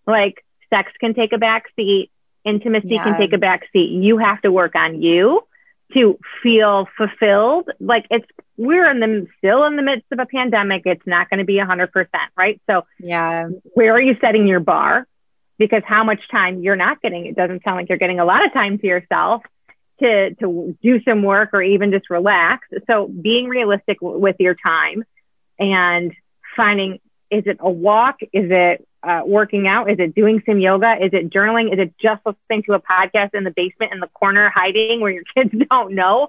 Like 0.07 0.45
sex 0.71 0.93
can 1.01 1.15
take 1.15 1.33
a 1.33 1.39
back 1.39 1.65
seat 1.77 2.11
Intimacy 2.45 2.89
yeah. 2.91 3.05
can 3.05 3.19
take 3.19 3.33
a 3.33 3.39
back 3.39 3.63
seat. 3.73 3.91
You 3.91 4.19
have 4.19 4.41
to 4.43 4.53
work 4.53 4.75
on 4.75 5.01
you 5.01 5.47
to 5.95 6.19
feel 6.43 6.87
fulfilled. 6.97 7.71
Like 7.81 8.07
it's, 8.11 8.27
we're 8.59 8.91
in 8.91 9.01
the, 9.01 9.27
still 9.39 9.65
in 9.65 9.77
the 9.77 9.83
midst 9.83 10.07
of 10.13 10.19
a 10.19 10.27
pandemic. 10.27 10.83
It's 10.85 11.07
not 11.07 11.31
going 11.31 11.39
to 11.39 11.45
be 11.45 11.59
a 11.59 11.65
hundred 11.65 11.91
percent, 11.91 12.31
right? 12.37 12.61
So 12.69 12.85
yeah, 12.99 13.49
where 13.73 13.95
are 13.95 14.01
you 14.01 14.17
setting 14.21 14.47
your 14.47 14.61
bar? 14.61 15.07
Because 15.57 15.83
how 15.87 16.05
much 16.05 16.21
time 16.31 16.63
you're 16.63 16.77
not 16.77 17.01
getting, 17.01 17.27
it 17.27 17.37
doesn't 17.37 17.63
sound 17.65 17.77
like 17.77 17.89
you're 17.89 17.99
getting 17.99 18.21
a 18.21 18.25
lot 18.25 18.45
of 18.45 18.53
time 18.53 18.79
to 18.79 18.87
yourself 18.87 19.43
to, 20.01 20.35
to 20.35 20.77
do 20.83 21.03
some 21.03 21.23
work 21.23 21.51
or 21.53 21.63
even 21.63 21.91
just 21.91 22.11
relax. 22.11 22.67
So 22.87 23.09
being 23.09 23.49
realistic 23.49 24.01
w- 24.01 24.19
with 24.19 24.37
your 24.39 24.55
time 24.55 25.05
and 25.59 26.13
finding, 26.57 27.01
is 27.31 27.45
it 27.47 27.59
a 27.61 27.71
walk? 27.71 28.21
Is 28.33 28.51
it 28.51 28.87
uh, 29.03 29.23
working 29.25 29.67
out? 29.69 29.91
Is 29.91 29.99
it 29.99 30.15
doing 30.15 30.43
some 30.47 30.59
yoga? 30.59 30.97
Is 31.01 31.13
it 31.13 31.31
journaling? 31.31 31.73
Is 31.73 31.79
it 31.79 31.95
just 31.99 32.23
listening 32.25 32.63
to 32.65 32.75
a 32.75 32.81
podcast 32.81 33.35
in 33.35 33.45
the 33.45 33.51
basement 33.51 33.93
in 33.93 34.01
the 34.01 34.09
corner 34.09 34.51
hiding 34.55 35.01
where 35.01 35.13
your 35.13 35.25
kids 35.35 35.53
don't 35.71 35.95
know? 35.95 36.29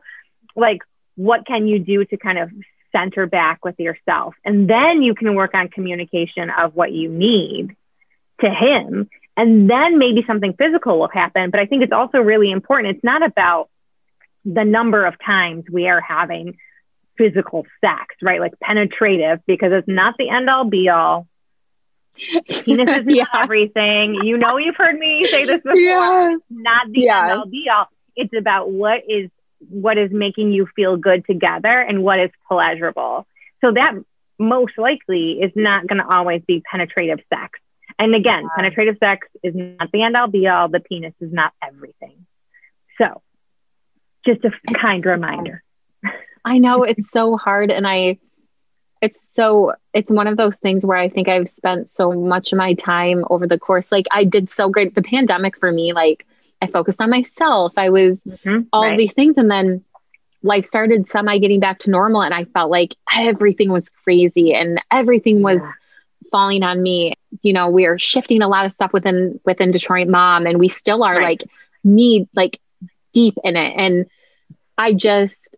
Like, 0.55 0.81
what 1.15 1.45
can 1.45 1.67
you 1.67 1.79
do 1.79 2.05
to 2.05 2.17
kind 2.17 2.37
of 2.37 2.51
center 2.91 3.25
back 3.25 3.63
with 3.63 3.79
yourself? 3.79 4.35
And 4.43 4.69
then 4.69 5.01
you 5.01 5.15
can 5.15 5.35
work 5.35 5.53
on 5.53 5.69
communication 5.69 6.49
of 6.49 6.75
what 6.75 6.91
you 6.91 7.09
need 7.09 7.75
to 8.41 8.49
him. 8.49 9.09
And 9.37 9.69
then 9.69 9.97
maybe 9.97 10.23
something 10.25 10.53
physical 10.53 10.99
will 10.99 11.09
happen. 11.09 11.51
But 11.51 11.59
I 11.59 11.65
think 11.65 11.83
it's 11.83 11.91
also 11.91 12.19
really 12.19 12.51
important. 12.51 12.95
It's 12.95 13.03
not 13.03 13.23
about 13.23 13.69
the 14.45 14.63
number 14.63 15.05
of 15.05 15.15
times 15.23 15.65
we 15.71 15.87
are 15.87 16.01
having 16.01 16.57
physical 17.17 17.65
sex, 17.81 18.15
right? 18.21 18.39
Like 18.39 18.53
penetrative, 18.61 19.39
because 19.45 19.71
it's 19.73 19.87
not 19.87 20.15
the 20.17 20.29
end 20.29 20.49
all 20.49 20.65
be 20.65 20.89
all 20.89 21.27
Penis 22.15 22.97
is 22.97 23.03
yeah. 23.07 23.25
everything. 23.33 24.15
You 24.23 24.37
know, 24.37 24.57
you've 24.57 24.75
heard 24.75 24.97
me 24.97 25.27
say 25.29 25.45
this 25.45 25.61
before. 25.61 25.75
Yeah. 25.75 26.35
Not 26.49 26.87
the 26.91 27.01
yeah. 27.01 27.23
end 27.23 27.39
all 27.39 27.45
be 27.45 27.67
all. 27.73 27.87
It's 28.15 28.33
about 28.37 28.71
what 28.71 29.01
is 29.07 29.29
what 29.69 29.97
is 29.97 30.11
making 30.11 30.51
you 30.51 30.67
feel 30.75 30.97
good 30.97 31.25
together 31.25 31.79
and 31.79 32.03
what 32.03 32.19
is 32.19 32.29
pleasurable. 32.47 33.25
So 33.61 33.71
that 33.73 33.93
most 34.37 34.73
likely 34.77 35.39
is 35.41 35.51
not 35.55 35.87
going 35.87 35.99
to 35.99 36.07
always 36.07 36.41
be 36.45 36.61
penetrative 36.69 37.19
sex. 37.33 37.59
And 37.97 38.13
again, 38.13 38.43
wow. 38.43 38.49
penetrative 38.57 38.97
sex 38.99 39.27
is 39.43 39.53
not 39.55 39.91
the 39.91 40.03
end 40.03 40.17
all 40.17 40.27
be 40.27 40.47
all. 40.47 40.67
The 40.67 40.79
penis 40.79 41.13
is 41.21 41.31
not 41.31 41.53
everything. 41.63 42.25
So 42.97 43.21
just 44.25 44.43
a 44.43 44.51
it's 44.63 44.81
kind 44.81 45.01
so 45.01 45.11
reminder. 45.11 45.63
I 46.43 46.57
know 46.57 46.83
it's 46.83 47.09
so 47.09 47.37
hard. 47.37 47.71
And 47.71 47.87
I, 47.87 48.19
it's 49.01 49.25
so, 49.33 49.73
it's 49.93 50.11
one 50.11 50.27
of 50.27 50.37
those 50.37 50.55
things 50.57 50.85
where 50.85 50.97
I 50.97 51.09
think 51.09 51.27
I've 51.27 51.49
spent 51.49 51.89
so 51.89 52.11
much 52.11 52.51
of 52.51 52.57
my 52.57 52.73
time 52.73 53.23
over 53.29 53.47
the 53.47 53.59
course. 53.59 53.91
Like 53.91 54.05
I 54.11 54.25
did 54.25 54.49
so 54.49 54.69
great. 54.69 54.93
The 54.93 55.01
pandemic 55.01 55.57
for 55.57 55.71
me, 55.71 55.93
like 55.93 56.25
I 56.61 56.67
focused 56.67 57.01
on 57.01 57.09
myself. 57.09 57.73
I 57.77 57.89
was 57.89 58.21
mm-hmm, 58.21 58.61
all 58.73 58.83
right. 58.83 58.97
these 58.97 59.13
things. 59.13 59.37
And 59.37 59.49
then 59.49 59.83
life 60.43 60.65
started 60.65 61.09
semi 61.09 61.39
getting 61.39 61.59
back 61.59 61.79
to 61.79 61.89
normal. 61.89 62.21
And 62.21 62.33
I 62.33 62.45
felt 62.45 62.69
like 62.69 62.95
everything 63.15 63.71
was 63.71 63.89
crazy 63.89 64.53
and 64.53 64.81
everything 64.91 65.41
was 65.41 65.59
yeah. 65.61 65.71
Falling 66.35 66.63
on 66.63 66.83
me. 66.83 67.13
You 67.43 67.53
know, 67.53 67.69
we 67.69 67.85
are 67.85 67.97
shifting 67.97 68.41
a 68.41 68.49
lot 68.49 68.65
of 68.65 68.73
stuff 68.73 68.91
within, 68.91 69.39
within 69.45 69.71
Detroit 69.71 70.09
mom 70.09 70.45
and 70.45 70.59
we 70.59 70.67
still 70.67 71.01
are 71.01 71.15
right. 71.15 71.39
like 71.39 71.49
need 71.85 72.27
like 72.35 72.59
deep 73.13 73.35
in 73.45 73.55
it. 73.55 73.73
And 73.77 74.07
I 74.77 74.91
just, 74.91 75.55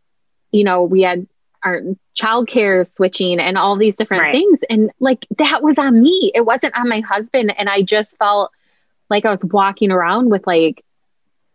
you 0.51 0.63
know, 0.63 0.83
we 0.83 1.01
had 1.01 1.25
our 1.63 1.81
childcare 2.15 2.87
switching 2.87 3.39
and 3.39 3.57
all 3.57 3.75
these 3.75 3.95
different 3.95 4.21
right. 4.21 4.33
things. 4.33 4.59
And 4.69 4.91
like 4.99 5.25
that 5.39 5.63
was 5.63 5.79
on 5.79 5.99
me. 5.99 6.31
It 6.35 6.45
wasn't 6.45 6.77
on 6.77 6.87
my 6.87 6.99
husband. 6.99 7.55
And 7.57 7.67
I 7.67 7.81
just 7.81 8.15
felt 8.17 8.51
like 9.09 9.25
I 9.25 9.31
was 9.31 9.43
walking 9.43 9.89
around 9.89 10.29
with 10.29 10.45
like 10.45 10.85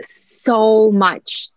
so 0.02 0.90
much 0.90 1.48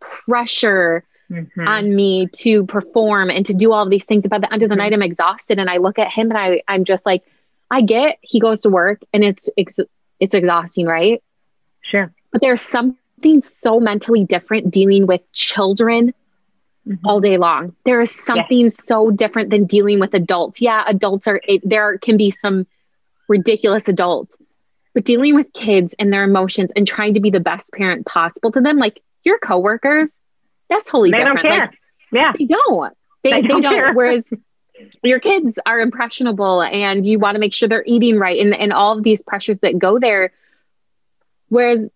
pressure 0.00 1.02
mm-hmm. 1.30 1.66
on 1.66 1.94
me 1.94 2.28
to 2.28 2.64
perform 2.66 3.30
and 3.30 3.46
to 3.46 3.54
do 3.54 3.72
all 3.72 3.84
of 3.84 3.90
these 3.90 4.04
things. 4.04 4.26
By 4.26 4.38
the 4.38 4.52
end 4.52 4.62
of 4.62 4.68
the 4.68 4.74
mm-hmm. 4.74 4.80
night, 4.80 4.92
I'm 4.92 5.02
exhausted. 5.02 5.58
And 5.58 5.68
I 5.68 5.78
look 5.78 5.98
at 5.98 6.10
him 6.10 6.30
and 6.30 6.38
I, 6.38 6.62
I'm 6.68 6.84
just 6.84 7.04
like, 7.06 7.24
I 7.70 7.82
get 7.82 8.18
he 8.20 8.40
goes 8.40 8.60
to 8.62 8.68
work 8.68 9.00
and 9.12 9.24
it's, 9.24 9.48
it's, 9.56 9.78
it's 10.20 10.34
exhausting, 10.34 10.86
right? 10.86 11.22
Sure. 11.82 12.12
But 12.30 12.40
there's 12.40 12.62
something 12.62 13.40
so 13.40 13.80
mentally 13.80 14.24
different 14.24 14.70
dealing 14.70 15.06
with 15.06 15.20
children 15.32 16.14
mm-hmm. 16.86 17.06
all 17.06 17.20
day 17.20 17.38
long. 17.38 17.74
There 17.84 18.00
is 18.00 18.10
something 18.10 18.60
yeah. 18.60 18.68
so 18.68 19.10
different 19.10 19.50
than 19.50 19.66
dealing 19.66 20.00
with 20.00 20.14
adults. 20.14 20.60
Yeah, 20.60 20.84
adults 20.86 21.26
are, 21.26 21.40
it, 21.46 21.62
there 21.64 21.98
can 21.98 22.16
be 22.16 22.30
some 22.30 22.66
ridiculous 23.28 23.88
adults, 23.88 24.36
but 24.94 25.04
dealing 25.04 25.34
with 25.34 25.52
kids 25.52 25.94
and 25.98 26.12
their 26.12 26.24
emotions 26.24 26.70
and 26.76 26.86
trying 26.86 27.14
to 27.14 27.20
be 27.20 27.30
the 27.30 27.40
best 27.40 27.70
parent 27.72 28.06
possible 28.06 28.52
to 28.52 28.60
them, 28.60 28.76
like 28.76 29.02
your 29.24 29.38
coworkers, 29.38 30.12
that's 30.68 30.90
totally 30.90 31.10
they 31.10 31.18
different. 31.18 31.44
Like, 31.44 31.70
yeah. 32.12 32.32
They 32.38 32.46
don't. 32.46 32.96
They, 33.22 33.30
they 33.32 33.42
don't. 33.42 33.62
They 33.62 33.68
don't 33.68 33.94
whereas 33.94 34.28
your 35.02 35.20
kids 35.20 35.58
are 35.64 35.80
impressionable 35.80 36.62
and 36.62 37.06
you 37.06 37.18
want 37.18 37.34
to 37.34 37.38
make 37.38 37.54
sure 37.54 37.68
they're 37.68 37.84
eating 37.86 38.18
right 38.18 38.38
and, 38.38 38.54
and 38.54 38.72
all 38.72 38.96
of 38.96 39.04
these 39.04 39.22
pressures 39.22 39.58
that 39.60 39.78
go 39.78 39.98
there. 39.98 40.32
Whereas 41.48 41.88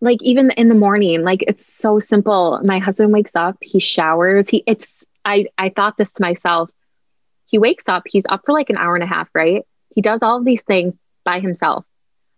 like 0.00 0.18
even 0.22 0.50
in 0.52 0.68
the 0.68 0.74
morning, 0.74 1.22
like 1.22 1.44
it's 1.46 1.64
so 1.76 2.00
simple. 2.00 2.60
My 2.64 2.78
husband 2.78 3.12
wakes 3.12 3.32
up, 3.34 3.56
he 3.60 3.80
showers, 3.80 4.48
he 4.48 4.62
it's 4.66 5.04
I 5.24 5.46
I 5.58 5.70
thought 5.70 5.96
this 5.96 6.12
to 6.12 6.22
myself. 6.22 6.70
He 7.46 7.58
wakes 7.58 7.84
up, 7.88 8.04
he's 8.06 8.24
up 8.28 8.42
for 8.46 8.52
like 8.52 8.70
an 8.70 8.76
hour 8.76 8.94
and 8.94 9.04
a 9.04 9.08
half, 9.08 9.28
right? 9.34 9.62
He 9.94 10.02
does 10.02 10.22
all 10.22 10.38
of 10.38 10.44
these 10.44 10.62
things 10.62 10.96
by 11.24 11.40
himself. 11.40 11.84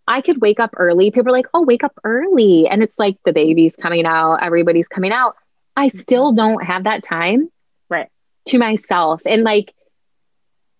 I 0.07 0.21
could 0.21 0.41
wake 0.41 0.59
up 0.59 0.71
early. 0.75 1.11
People 1.11 1.29
are 1.29 1.37
like, 1.37 1.47
"Oh, 1.53 1.61
wake 1.61 1.83
up 1.83 1.97
early." 2.03 2.67
And 2.67 2.83
it's 2.83 2.97
like 2.99 3.17
the 3.23 3.31
baby's 3.31 3.77
coming 3.77 4.05
out, 4.05 4.39
everybody's 4.41 4.87
coming 4.87 5.13
out. 5.13 5.35
I 5.75 5.87
mm-hmm. 5.87 5.97
still 5.97 6.33
don't 6.33 6.63
have 6.63 6.85
that 6.85 7.03
time 7.03 7.49
right 7.89 8.09
to 8.47 8.57
myself. 8.57 9.21
And 9.25 9.43
like 9.43 9.73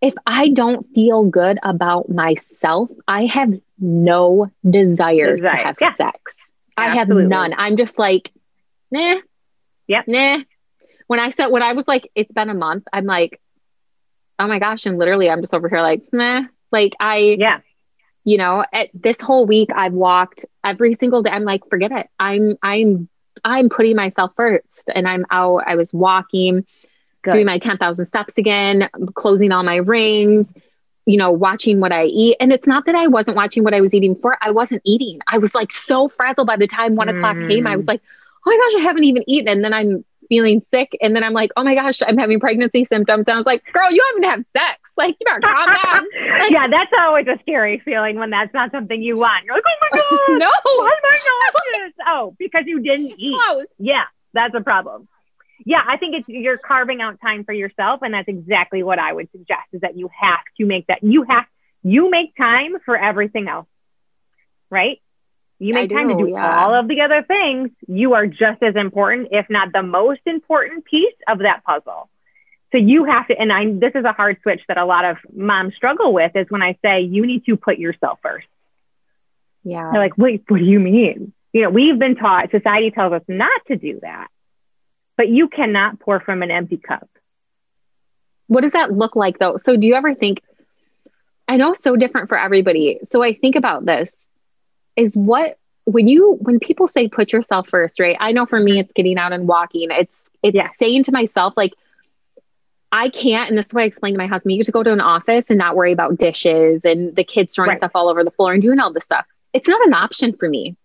if 0.04 0.14
I 0.28 0.50
don't 0.50 0.86
feel 0.94 1.24
good 1.24 1.60
about 1.64 2.10
myself, 2.10 2.90
I 3.08 3.26
have 3.28 3.54
no 3.80 4.52
desire, 4.70 5.38
desire. 5.38 5.50
to 5.50 5.56
have 5.56 5.78
yeah. 5.80 5.94
sex. 5.94 6.36
Absolutely. 6.78 6.92
I 6.92 6.96
have 6.96 7.30
none. 7.30 7.54
I'm 7.58 7.78
just 7.78 7.98
like, 7.98 8.30
nah. 8.92 9.20
Yep. 9.88 10.08
Nah. 10.08 10.40
When 11.08 11.22
I 11.22 11.30
said 11.30 11.48
when 11.48 11.64
I 11.64 11.72
was 11.72 11.88
like, 11.88 12.10
it's 12.16 12.32
been 12.32 12.50
a 12.50 12.54
month, 12.54 12.84
I'm 12.92 13.06
like, 13.06 13.40
oh 14.40 14.48
my 14.48 14.60
gosh. 14.60 14.86
And 14.86 14.98
literally 14.98 15.30
I'm 15.30 15.42
just 15.42 15.54
over 15.54 15.70
here 15.70 15.82
like, 15.82 16.04
nah. 16.12 16.44
Like 16.70 16.94
I 17.00 17.38
yeah. 17.40 17.60
You 18.26 18.38
know, 18.38 18.64
at 18.74 18.90
this 18.94 19.18
whole 19.22 19.46
week 19.46 19.70
I've 19.74 19.94
walked 19.94 20.46
every 20.66 20.96
single 20.96 21.24
day. 21.24 21.30
I'm 21.30 21.44
like, 21.46 21.62
forget 21.70 21.94
it. 21.94 22.08
I'm 22.20 22.58
I'm 22.62 23.08
I'm 23.44 23.70
putting 23.70 23.96
myself 23.96 24.32
first. 24.36 24.90
And 24.94 25.08
I'm 25.08 25.25
out. 25.32 25.63
I 25.66 25.75
was 25.75 25.92
walking, 25.94 26.66
Good. 27.24 27.32
doing 27.32 27.46
my 27.46 27.58
10,000 27.58 28.06
steps 28.06 28.38
again, 28.38 28.90
closing 29.16 29.52
all 29.52 29.63
my 29.63 29.78
rings, 29.78 30.48
you 31.06 31.18
know, 31.18 31.32
watching 31.32 31.80
what 31.80 31.92
I 31.92 32.06
eat. 32.06 32.38
And 32.40 32.54
it's 32.54 32.68
not 32.68 32.86
that 32.86 32.96
I 32.96 33.08
wasn't 33.08 33.38
watching 33.38 33.63
what 33.63 33.74
I 33.74 33.82
was 33.82 33.94
eating 33.94 34.16
for, 34.16 34.38
I 34.42 34.52
wasn't 34.52 34.82
eating. 34.86 35.20
I 35.28 35.38
was 35.38 35.54
like 35.54 35.72
so 35.72 36.08
frazzled 36.08 36.48
by 36.48 36.58
the 36.58 36.68
time 36.68 36.96
one 36.96 37.08
mm. 37.08 37.18
o'clock 37.18 37.38
came. 37.50 37.68
I 37.68 37.75
was 37.75 37.86
mm. 37.86 37.90
like, 37.90 38.02
oh 38.46 38.50
my 38.50 38.58
gosh, 38.58 38.82
I 38.82 38.84
haven't 38.84 39.04
even 39.04 39.24
eaten. 39.28 39.48
And 39.48 39.63
then 39.63 39.74
I'm 39.74 40.06
feeling 40.34 40.62
sick. 40.62 40.98
And 41.02 41.16
then 41.16 41.24
I'm 41.24 41.34
like, 41.34 41.52
oh 41.56 41.63
my 41.63 41.75
gosh, 41.75 42.02
I'm 42.02 42.18
having 42.18 42.40
pregnancy 42.40 42.84
symptoms. 42.84 43.28
And 43.28 43.36
I 43.36 43.38
was 43.38 43.46
like, 43.46 43.63
girl, 43.72 43.92
you 43.92 44.04
haven't 44.10 44.24
had 44.24 44.46
sex. 44.50 44.92
Like, 44.98 45.16
you 45.20 45.25
better 45.25 45.42
calm 45.42 45.66
down. 45.84 46.06
Like, 46.40 46.52
yeah, 46.52 46.68
that's 46.68 46.92
always 47.00 47.28
a 47.28 47.38
scary 47.42 47.82
feeling 47.84 48.18
when 48.18 48.30
that's 48.30 48.54
not 48.54 48.72
something 48.72 49.02
you 49.02 49.18
want. 49.18 49.46
You're 49.46 49.56
like, 49.56 49.63
oh 49.68 49.88
my 49.92 49.98
God. 49.98 50.10
no. 50.40 50.52
Why 50.63 50.92
am 50.92 51.06
I 51.06 51.80
nauseous? 51.82 51.94
Oh, 52.08 52.36
because 52.40 52.63
you 52.66 52.80
didn't 52.82 53.20
eat. 53.20 53.36
Close. 53.46 53.68
Yeah, 53.78 54.06
that's 54.34 54.56
a 54.56 54.62
problem 54.62 55.08
yeah, 55.66 55.82
I 55.88 55.98
think 55.98 56.16
it's 56.16 56.28
you're 56.28 56.58
carving 56.58 57.02
out 57.02 57.20
time 57.22 57.44
for 57.46 57.54
yourself, 57.54 58.02
and 58.02 58.13
that's 58.13 58.28
exactly 58.28 58.84
what 58.84 59.00
I 59.00 59.13
would 59.13 59.32
suggest 59.32 59.68
is 59.72 59.82
that 59.82 59.98
you 59.98 60.10
have 60.20 60.42
to 60.58 60.66
make 60.66 60.88
that 60.88 61.04
you 61.04 61.24
have 61.24 61.46
you 61.84 62.10
make 62.10 62.36
time 62.36 62.74
for 62.86 62.98
everything 62.98 63.48
else, 63.48 63.68
right? 64.70 65.02
You 65.63 65.74
make 65.74 65.89
time 65.89 66.10
to 66.10 66.17
do 66.17 66.29
yeah. 66.29 66.63
all 66.63 66.74
of 66.74 66.88
the 66.88 67.01
other 67.01 67.24
things. 67.24 67.72
You 67.88 68.13
are 68.13 68.27
just 68.27 68.62
as 68.62 68.75
important, 68.75 69.29
if 69.32 69.50
not 69.50 69.72
the 69.72 69.84
most 69.84 70.22
important 70.25 70.86
piece 70.86 71.15
of 71.27 71.39
that 71.39 71.63
puzzle. 71.63 72.10
So 72.72 72.77
you 72.77 73.05
have 73.05 73.27
to, 73.27 73.39
and 73.39 73.53
I, 73.53 73.72
this 73.72 73.91
is 73.93 74.03
a 74.03 74.13
hard 74.13 74.38
switch 74.41 74.62
that 74.67 74.77
a 74.77 74.86
lot 74.86 75.05
of 75.05 75.17
moms 75.32 75.75
struggle 75.75 76.12
with 76.12 76.36
is 76.36 76.48
when 76.50 76.63
I 76.63 76.77
say 76.82 77.01
you 77.01 77.25
need 77.25 77.46
to 77.46 77.55
put 77.55 77.77
yourself 77.77 78.20
first. 78.22 78.48
Yeah. 79.63 79.89
They're 79.91 80.01
like, 80.01 80.17
wait, 80.17 80.43
what 80.48 80.58
do 80.58 80.65
you 80.65 80.79
mean? 80.79 81.34
You 81.53 81.63
know, 81.63 81.70
we've 81.70 82.00
been 82.00 82.15
taught, 82.15 82.50
society 82.50 82.89
tells 82.89 83.13
us 83.13 83.22
not 83.27 83.62
to 83.67 83.77
do 83.77 84.00
that 84.01 84.27
but 85.17 85.29
you 85.29 85.48
cannot 85.48 86.00
pour 86.00 86.20
from 86.20 86.41
an 86.41 86.51
empty 86.51 86.77
cup. 86.77 87.10
What 88.48 88.62
does 88.62 88.74
that 88.74 88.91
look 88.91 89.15
like 89.15 89.39
though? 89.39 89.58
So 89.63 89.77
do 89.77 89.88
you 89.88 89.96
ever 89.96 90.13
think 90.13 90.41
I 91.48 91.58
know 91.58 91.74
so 91.74 91.96
different 91.96 92.29
for 92.29 92.38
everybody. 92.38 93.00
So 93.03 93.22
I 93.22 93.34
think 93.34 93.55
about 93.55 93.86
this 93.86 94.15
is 94.96 95.16
what 95.16 95.58
when 95.86 96.08
you 96.08 96.38
when 96.42 96.60
people 96.60 96.88
say 96.88 97.08
put 97.08 97.34
yourself 97.34 97.68
first, 97.68 98.00
right? 98.00 98.18
I 98.20 98.32
know 98.32 98.46
for 98.46 98.60
me 98.60 98.80
it's 98.80 98.94
getting 98.94 99.18
out 99.18 99.34
and 99.34 99.48
walking. 99.48 99.90
It's 99.92 100.22
it's 100.42 100.56
yeah. 100.56 100.70
saying 100.80 101.04
to 101.04 101.12
myself 101.12 101.54
like 101.56 101.74
I 102.92 103.10
can't, 103.10 103.50
and 103.50 103.58
this 103.58 103.66
is 103.66 103.74
what 103.74 103.82
I 103.82 103.88
explained 103.88 104.14
to 104.14 104.20
my 104.20 104.28
husband. 104.28 104.52
You 104.52 104.60
get 104.60 104.68
to 104.68 104.72
go 104.72 104.84
to 104.84 104.94
an 104.94 105.02
office 105.02 105.50
and 105.50 105.58
not 105.58 105.76
worry 105.76 105.94
about 105.94 106.18
dishes 106.18 106.86
and 106.86 107.16
the 107.16 107.24
kids 107.24 107.56
throwing 107.56 107.70
right. 107.70 107.78
stuff 107.78 107.92
all 107.96 108.08
over 108.08 108.24
the 108.24 108.30
floor 108.30 108.54
and 108.54 108.62
doing 108.62 108.80
all 108.80 108.94
this 108.94 109.04
stuff. 109.04 109.26
It's 109.52 109.68
not 109.68 109.86
an 109.88 109.96
option 109.96 110.34
for 110.34 110.48
me. 110.48 110.78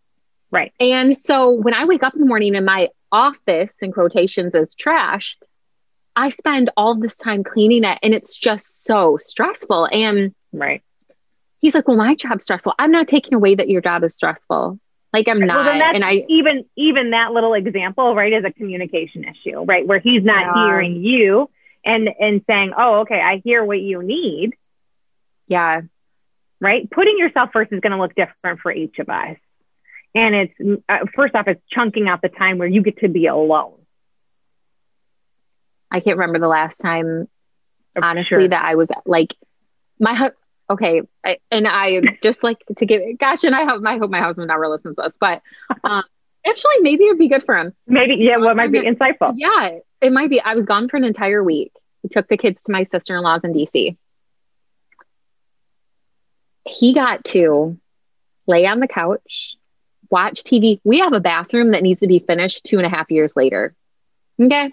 Right. 0.50 0.72
And 0.80 1.14
so 1.14 1.50
when 1.50 1.74
I 1.74 1.84
wake 1.84 2.02
up 2.02 2.14
in 2.14 2.20
the 2.20 2.26
morning 2.26 2.56
and 2.56 2.64
my 2.64 2.88
office 3.12 3.76
in 3.82 3.92
quotations 3.92 4.54
is 4.54 4.74
trashed, 4.74 5.36
I 6.16 6.30
spend 6.30 6.70
all 6.78 6.94
this 6.94 7.14
time 7.14 7.44
cleaning 7.44 7.84
it 7.84 7.98
and 8.02 8.14
it's 8.14 8.38
just 8.38 8.84
so 8.84 9.18
stressful. 9.22 9.88
And 9.92 10.34
right. 10.52 10.82
He's 11.60 11.74
like, 11.74 11.88
Well, 11.88 11.96
my 11.96 12.14
job's 12.14 12.44
stressful. 12.44 12.74
I'm 12.78 12.90
not 12.90 13.08
taking 13.08 13.34
away 13.34 13.54
that 13.54 13.68
your 13.68 13.80
job 13.80 14.04
is 14.04 14.14
stressful. 14.14 14.78
Like 15.12 15.28
I'm 15.28 15.40
not. 15.40 15.64
Well, 15.64 15.82
and 15.94 16.04
I 16.04 16.24
even 16.28 16.64
even 16.76 17.10
that 17.10 17.32
little 17.32 17.54
example, 17.54 18.14
right, 18.14 18.32
is 18.32 18.44
a 18.44 18.52
communication 18.52 19.24
issue, 19.24 19.60
right? 19.64 19.86
Where 19.86 19.98
he's 19.98 20.22
not 20.22 20.56
yeah. 20.56 20.66
hearing 20.66 21.02
you 21.02 21.50
and 21.84 22.08
and 22.20 22.42
saying, 22.46 22.72
Oh, 22.76 23.00
okay, 23.00 23.20
I 23.20 23.40
hear 23.42 23.64
what 23.64 23.80
you 23.80 24.02
need. 24.02 24.54
Yeah. 25.46 25.82
Right. 26.60 26.90
Putting 26.90 27.18
yourself 27.18 27.50
first 27.52 27.72
is 27.72 27.80
going 27.80 27.92
to 27.92 27.98
look 27.98 28.14
different 28.14 28.60
for 28.60 28.72
each 28.72 28.98
of 28.98 29.08
us. 29.08 29.36
And 30.14 30.34
it's 30.34 30.82
uh, 30.88 31.06
first 31.14 31.34
off, 31.34 31.46
it's 31.46 31.62
chunking 31.70 32.08
out 32.08 32.20
the 32.20 32.28
time 32.28 32.58
where 32.58 32.68
you 32.68 32.82
get 32.82 32.98
to 32.98 33.08
be 33.08 33.26
alone. 33.26 33.74
I 35.90 36.00
can't 36.00 36.18
remember 36.18 36.38
the 36.38 36.48
last 36.48 36.76
time, 36.78 37.28
oh, 37.96 38.00
honestly, 38.02 38.28
sure. 38.28 38.48
that 38.48 38.64
I 38.64 38.74
was 38.74 38.88
like, 39.06 39.34
my 39.98 40.30
okay, 40.70 41.02
I, 41.24 41.38
and 41.50 41.66
I 41.66 42.00
just 42.22 42.42
like 42.42 42.62
to 42.76 42.86
give. 42.86 43.02
Gosh, 43.18 43.44
and 43.44 43.54
I 43.54 43.64
hope 43.64 43.82
I 43.86 43.98
hope 43.98 44.10
my 44.10 44.20
husband 44.20 44.48
never 44.48 44.68
listens 44.68 44.96
to 44.96 45.02
this, 45.02 45.16
but 45.18 45.42
um, 45.84 46.04
actually, 46.46 46.80
maybe 46.80 47.04
it'd 47.04 47.18
be 47.18 47.28
good 47.28 47.44
for 47.44 47.56
him. 47.56 47.74
Maybe, 47.86 48.16
yeah. 48.16 48.38
What 48.38 48.56
might 48.56 48.72
be 48.72 48.80
insightful? 48.80 49.34
Yeah, 49.36 49.78
it 50.00 50.12
might 50.12 50.30
be. 50.30 50.40
I 50.40 50.54
was 50.54 50.66
gone 50.66 50.88
for 50.88 50.96
an 50.96 51.04
entire 51.04 51.42
week. 51.42 51.72
We 52.02 52.10
took 52.10 52.28
the 52.28 52.36
kids 52.36 52.62
to 52.64 52.72
my 52.72 52.84
sister 52.84 53.16
in 53.16 53.22
law's 53.22 53.44
in 53.44 53.52
DC. 53.52 53.96
He 56.66 56.94
got 56.94 57.24
to 57.26 57.78
lay 58.46 58.66
on 58.66 58.80
the 58.80 58.88
couch 58.88 59.56
watch 60.10 60.42
TV. 60.42 60.80
We 60.84 61.00
have 61.00 61.12
a 61.12 61.20
bathroom 61.20 61.72
that 61.72 61.82
needs 61.82 62.00
to 62.00 62.06
be 62.06 62.18
finished 62.18 62.64
two 62.64 62.78
and 62.78 62.86
a 62.86 62.88
half 62.88 63.10
years 63.10 63.36
later. 63.36 63.74
Okay. 64.40 64.72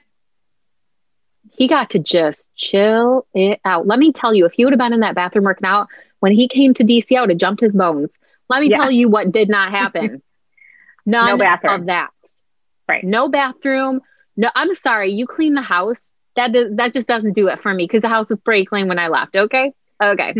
He 1.58 1.68
got 1.68 1.92
to 1.92 2.00
just 2.00 2.48
chill 2.56 3.26
it 3.34 3.62
out. 3.64 3.88
Let 3.88 4.00
me 4.00 4.12
tell 4.12 4.34
you, 4.34 4.46
if 4.46 4.54
he 4.54 4.66
would 4.66 4.74
have 4.74 4.80
been 4.80 4.94
in 4.94 5.00
that 5.02 5.16
bathroom 5.16 5.46
working 5.46 5.66
out 5.66 5.88
when 6.20 6.32
he 6.32 6.48
came 6.48 6.74
to 6.74 6.84
DC, 6.84 7.16
I 7.16 7.22
would 7.22 7.30
have 7.30 7.40
jumped 7.40 7.62
his 7.62 7.74
bones. 7.74 8.12
Let 8.50 8.62
me 8.62 8.70
yeah. 8.70 8.78
tell 8.78 8.92
you 8.92 9.10
what 9.10 9.32
did 9.32 9.50
not 9.50 9.72
happen. 9.72 10.22
None 11.06 11.28
no 11.28 11.38
bathroom. 11.38 11.82
of 11.82 11.86
that. 11.88 12.10
Right. 12.88 13.04
No 13.04 13.30
bathroom. 13.30 14.02
No, 14.36 14.50
I'm 14.54 14.74
sorry. 14.74 15.12
You 15.12 15.28
clean 15.28 15.54
the 15.54 15.62
house. 15.62 16.02
That 16.36 16.52
does, 16.52 16.76
that 16.76 16.94
just 16.94 17.08
doesn't 17.08 17.34
do 17.34 17.48
it 17.48 17.62
for 17.62 17.74
me 17.74 17.86
because 17.86 18.02
the 18.02 18.10
house 18.10 18.28
was 18.28 18.40
pretty 18.40 18.66
clean 18.66 18.88
when 18.88 19.00
I 19.00 19.08
left. 19.08 19.36
Okay. 19.36 19.74
Okay. 20.04 20.36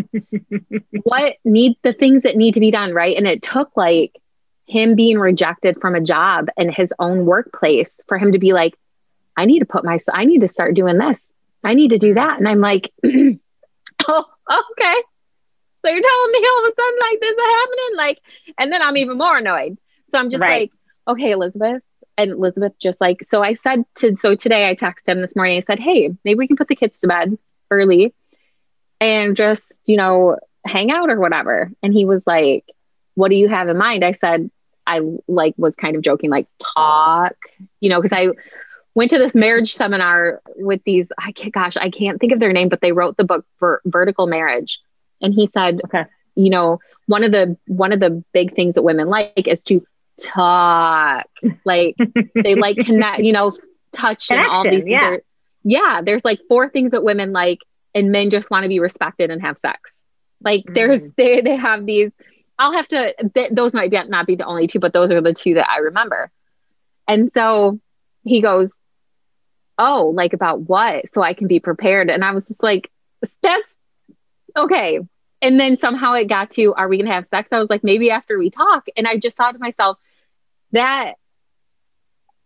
what 1.04 1.38
need 1.46 1.78
the 1.82 1.94
things 1.94 2.24
that 2.24 2.36
need 2.36 2.56
to 2.56 2.60
be 2.60 2.72
done, 2.72 2.94
right? 2.94 3.16
And 3.16 3.26
it 3.26 3.42
took 3.42 3.72
like 3.78 4.20
him 4.66 4.96
being 4.96 5.18
rejected 5.18 5.80
from 5.80 5.96
a 5.96 6.02
job 6.02 6.50
in 6.58 6.70
his 6.70 6.94
own 7.00 7.26
workplace 7.26 7.94
for 8.08 8.18
him 8.18 8.34
to 8.34 8.40
be 8.40 8.52
like, 8.52 8.76
I 9.38 9.46
need 9.46 9.60
to 9.60 9.66
put 9.66 9.84
my, 9.84 9.98
I 10.12 10.26
need 10.26 10.42
to 10.42 10.48
start 10.48 10.76
doing 10.76 10.98
this. 10.98 11.32
I 11.64 11.74
need 11.74 11.90
to 11.90 11.98
do 11.98 12.14
that. 12.14 12.38
And 12.38 12.48
I'm 12.48 12.62
like, 12.62 12.92
oh, 13.04 13.10
okay. 13.10 14.96
So 15.86 15.92
you're 15.92 16.02
telling 16.02 16.32
me 16.32 16.48
all 16.48 16.66
of 16.66 16.72
a 16.72 16.82
sudden 16.82 17.00
like 17.02 17.20
this 17.22 17.32
is 17.32 17.38
happening? 17.40 17.98
Like, 17.98 18.22
and 18.58 18.74
then 18.74 18.82
I'm 18.82 18.98
even 18.98 19.18
more 19.18 19.38
annoyed. 19.38 19.78
So 20.10 20.18
I'm 20.18 20.32
just 20.32 20.42
right. 20.42 20.72
like, 21.08 21.16
okay, 21.16 21.32
Elizabeth. 21.32 21.82
And 22.18 22.32
Elizabeth 22.32 22.74
just 22.80 23.02
like, 23.02 23.24
so 23.24 23.44
I 23.44 23.54
said 23.54 23.84
to, 23.96 24.16
so 24.16 24.36
today 24.36 24.68
I 24.68 24.76
texted 24.76 25.08
him 25.08 25.22
this 25.22 25.36
morning. 25.36 25.58
I 25.58 25.66
said, 25.66 25.80
hey, 25.80 26.12
maybe 26.24 26.38
we 26.38 26.48
can 26.48 26.56
put 26.56 26.70
the 26.70 26.76
kids 26.76 27.00
to 27.00 27.08
bed 27.08 27.38
early 27.70 28.14
and 29.02 29.36
just, 29.36 29.78
you 29.86 29.98
know, 29.98 30.38
hang 30.66 30.92
out 30.92 31.10
or 31.10 31.20
whatever. 31.20 31.72
And 31.84 31.94
he 31.94 32.06
was 32.06 32.24
like, 32.26 32.66
what 33.16 33.30
do 33.30 33.36
you 33.36 33.50
have 33.50 33.68
in 33.68 33.78
mind? 33.78 34.04
I 34.04 34.14
said, 34.14 34.50
I 34.88 35.02
like 35.28 35.56
was 35.58 35.76
kind 35.76 35.96
of 35.96 36.04
joking, 36.04 36.30
like 36.30 36.48
talk, 36.76 37.36
you 37.80 37.90
know, 37.90 38.02
because 38.02 38.16
I 38.16 38.30
went 38.96 39.12
to 39.12 39.18
this 39.18 39.36
marriage 39.36 39.76
seminar 39.76 40.42
with 40.56 40.82
these, 40.86 41.10
I 41.20 41.34
can't, 41.34 41.54
gosh, 41.54 41.78
I 41.78 41.90
can't 41.90 42.20
think 42.20 42.32
of 42.32 42.40
their 42.40 42.54
name, 42.54 42.70
but 42.70 42.82
they 42.82 42.94
wrote 42.94 43.18
the 43.18 43.26
book 43.26 43.46
for 43.60 43.82
vertical 43.86 44.26
marriage. 44.26 44.80
And 45.22 45.34
he 45.34 45.46
said, 45.46 45.82
okay. 45.86 46.06
you 46.36 46.50
know, 46.50 46.80
one 47.06 47.24
of 47.24 47.32
the, 47.32 47.58
one 47.68 47.92
of 47.92 48.00
the 48.00 48.24
big 48.34 48.56
things 48.56 48.76
that 48.76 48.82
women 48.82 49.10
like 49.10 49.48
is 49.48 49.62
to 49.64 49.86
talk, 50.20 51.26
like 51.66 51.96
they 52.34 52.56
like 52.56 52.78
connect, 52.86 53.20
you 53.20 53.34
know, 53.34 53.52
touch 53.92 54.30
Connection, 54.30 54.38
and 54.38 54.48
all 54.48 54.64
these, 54.64 54.88
yeah. 54.88 55.18
yeah, 55.64 56.02
there's 56.04 56.24
like 56.24 56.40
four 56.48 56.70
things 56.70 56.92
that 56.92 57.04
women 57.04 57.34
like 57.34 57.60
and 57.94 58.12
men 58.12 58.30
just 58.30 58.50
want 58.50 58.64
to 58.64 58.70
be 58.70 58.80
respected 58.80 59.30
and 59.30 59.42
have 59.42 59.58
sex. 59.58 59.92
Like 60.42 60.64
mm. 60.64 60.74
there's, 60.74 61.02
they, 61.18 61.42
they 61.42 61.58
have 61.58 61.86
these, 61.86 62.12
I'll 62.58 62.74
have 62.74 62.88
to, 62.90 63.14
th- 63.34 63.52
those 63.52 63.74
might 63.74 63.92
be, 63.92 64.02
not 64.08 64.26
be 64.26 64.38
the 64.38 64.46
only 64.46 64.68
two, 64.68 64.80
but 64.80 64.94
those 64.94 65.12
are 65.12 65.20
the 65.20 65.34
two 65.34 65.56
that 65.56 65.70
I 65.70 65.80
remember. 65.80 66.32
And 67.08 67.30
so 67.30 67.80
he 68.24 68.42
goes, 68.42 68.76
Oh, 69.78 70.12
like 70.16 70.34
about 70.34 70.62
what? 70.62 71.10
So 71.10 71.22
I 71.22 71.34
can 71.34 71.48
be 71.48 71.60
prepared. 71.60 72.10
And 72.10 72.24
I 72.24 72.32
was 72.32 72.48
just 72.48 72.64
like, 72.64 72.92
That's 73.42 73.64
okay. 74.56 75.00
And 75.42 75.60
then 75.60 75.78
somehow 75.78 76.14
it 76.14 76.26
got 76.26 76.52
to, 76.52 76.74
Are 76.76 76.88
we 76.88 76.98
going 76.98 77.08
to 77.08 77.14
have 77.14 77.26
sex? 77.26 77.50
I 77.52 77.60
was 77.60 77.70
like, 77.70 77.84
Maybe 77.84 78.12
after 78.12 78.38
we 78.38 78.50
talk. 78.50 78.86
And 78.96 79.08
I 79.08 79.18
just 79.18 79.38
thought 79.38 79.54
to 79.54 79.60
myself, 79.60 79.98
That 80.72 81.16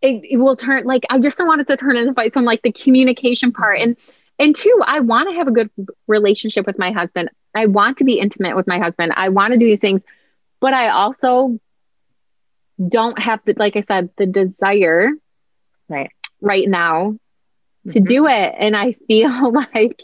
it, 0.02 0.22
it 0.30 0.36
will 0.38 0.56
turn, 0.56 0.84
like, 0.84 1.04
I 1.10 1.18
just 1.18 1.36
don't 1.38 1.46
want 1.46 1.60
it 1.60 1.68
to 1.68 1.76
turn 1.76 1.96
into 1.96 2.14
fight. 2.14 2.32
So 2.32 2.40
I'm 2.40 2.46
like, 2.46 2.62
the 2.62 2.72
communication 2.72 3.52
part. 3.52 3.78
And, 3.78 3.96
and 4.38 4.56
two, 4.56 4.80
I 4.86 5.00
want 5.00 5.28
to 5.28 5.34
have 5.36 5.46
a 5.46 5.50
good 5.50 5.70
relationship 6.06 6.66
with 6.66 6.78
my 6.78 6.90
husband. 6.90 7.30
I 7.54 7.66
want 7.66 7.98
to 7.98 8.04
be 8.04 8.18
intimate 8.18 8.56
with 8.56 8.66
my 8.66 8.78
husband. 8.78 9.12
I 9.16 9.28
want 9.28 9.52
to 9.52 9.58
do 9.58 9.66
these 9.66 9.80
things, 9.80 10.02
but 10.60 10.72
I 10.72 10.88
also 10.88 11.58
don't 12.88 13.18
have 13.18 13.40
the, 13.44 13.54
like 13.58 13.76
I 13.76 13.80
said, 13.80 14.08
the 14.16 14.26
desire 14.26 15.10
right 15.88 16.10
right 16.40 16.68
now 16.68 17.16
to 17.88 17.94
mm-hmm. 17.94 18.04
do 18.04 18.26
it. 18.26 18.54
And 18.58 18.76
I 18.76 18.92
feel 19.06 19.52
like 19.74 20.00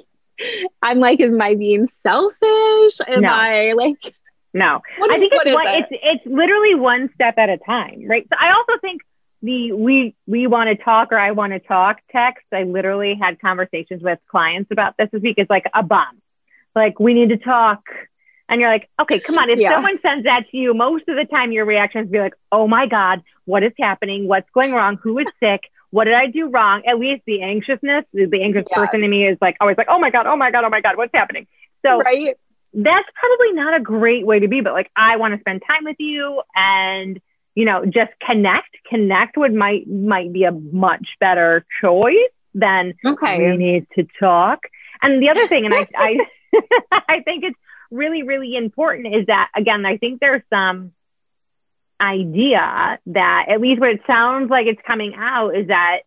I'm 0.83 0.99
like, 0.99 1.21
am 1.21 1.41
I 1.41 1.55
being 1.55 1.89
selfish? 2.03 3.01
Am 3.07 3.23
no. 3.23 3.29
I 3.29 3.73
like 3.73 4.15
no? 4.53 4.81
I 5.03 5.19
think 5.19 5.33
it's 5.35 5.55
one, 5.55 5.67
it's 5.69 5.89
it's 5.91 6.27
literally 6.27 6.75
one 6.75 7.11
step 7.15 7.35
at 7.39 7.49
a 7.49 7.59
time, 7.59 8.07
right? 8.07 8.27
So 8.31 8.37
I 8.39 8.53
also 8.53 8.79
think 8.81 9.03
the 9.43 9.73
we 9.73 10.15
we 10.27 10.47
want 10.47 10.69
to 10.69 10.83
talk 10.83 11.13
or 11.13 11.19
I 11.19 11.33
want 11.33 11.53
to 11.53 11.61
talk 11.61 11.99
text. 12.11 12.45
I 12.53 12.65
literally 12.65 13.19
had 13.21 13.41
conversations 13.41 14.03
with 14.03 14.19
clients 14.29 14.71
about 14.71 14.95
this 14.99 15.09
this 15.13 15.23
week. 15.23 15.35
It's 15.39 15.51
like 15.51 15.65
a 15.75 15.83
bomb. 15.83 16.21
Like 16.75 17.01
we 17.01 17.15
need 17.15 17.31
to 17.31 17.39
talk. 17.39 17.83
And 18.49 18.61
you're 18.61 18.71
like, 18.71 18.89
okay, 19.01 19.19
come 19.19 19.39
on. 19.39 19.51
If 19.51 19.59
yeah. 19.59 19.75
someone 19.75 19.99
sends 20.01 20.25
that 20.25 20.49
to 20.51 20.57
you, 20.57 20.73
most 20.73 21.09
of 21.09 21.17
the 21.17 21.25
time 21.25 21.51
your 21.51 21.65
reaction 21.65 22.05
is 22.05 22.11
be 22.11 22.21
like, 22.21 22.35
oh 22.53 22.69
my 22.69 22.87
God, 22.87 23.23
what 23.45 23.65
is 23.65 23.73
happening? 23.79 24.29
What's 24.29 24.49
going 24.51 24.73
wrong? 24.73 24.99
Who 25.03 25.19
is 25.19 25.27
sick? 25.41 25.63
What 25.91 26.05
did 26.05 26.15
I 26.15 26.27
do 26.27 26.49
wrong? 26.49 26.83
At 26.87 26.99
least 26.99 27.23
the 27.27 27.43
anxiousness, 27.43 28.05
the 28.13 28.43
anxious 28.43 28.65
yeah. 28.71 28.77
person 28.77 29.03
in 29.03 29.11
me 29.11 29.27
is 29.27 29.39
like 29.41 29.57
always 29.61 29.77
like, 29.79 29.89
oh 29.89 29.99
my 29.99 30.11
God, 30.11 30.27
oh 30.27 30.37
my 30.37 30.51
God, 30.51 30.65
oh 30.65 30.71
my 30.71 30.81
God, 30.81 30.97
what's 30.97 31.15
happening? 31.15 31.47
So 31.85 31.99
right. 31.99 32.37
that's 32.75 33.09
probably 33.15 33.53
not 33.53 33.77
a 33.77 33.81
great 33.81 34.27
way 34.27 34.41
to 34.41 34.49
be, 34.49 34.61
but 34.61 34.73
like 34.73 34.91
I 34.97 35.17
want 35.17 35.35
to 35.35 35.41
spend 35.41 35.63
time 35.67 35.85
with 35.85 35.97
you 35.99 36.43
and 36.55 37.21
you 37.57 37.65
know, 37.65 37.85
just 37.87 38.13
connect. 38.25 38.69
Connect 38.89 39.37
would 39.37 39.53
might 39.53 39.89
might 39.89 40.33
be 40.33 40.45
a 40.45 40.53
much 40.53 41.09
better 41.19 41.65
choice 41.81 42.15
than 42.55 42.93
okay. 43.05 43.51
we 43.51 43.57
need 43.57 43.87
to 43.97 44.07
talk. 44.21 44.61
And 45.03 45.21
the 45.23 45.31
other 45.31 45.49
thing, 45.49 45.65
and 45.65 45.75
I 45.75 45.87
I 45.97 46.19
I 47.09 47.21
think 47.21 47.45
it's 47.45 47.59
really 47.91 48.23
really 48.23 48.57
important 48.57 49.15
is 49.15 49.27
that 49.27 49.49
again, 49.57 49.85
I 49.87 49.97
think 49.97 50.21
there's 50.21 50.43
some 50.53 50.93
idea 52.01 52.99
that 53.07 53.47
at 53.49 53.61
least 53.61 53.81
what 53.81 53.91
it 53.91 54.01
sounds 54.07 54.51
like 54.51 54.67
it's 54.67 54.81
coming 54.87 55.15
out 55.17 55.57
is 55.57 55.69
that 55.69 56.01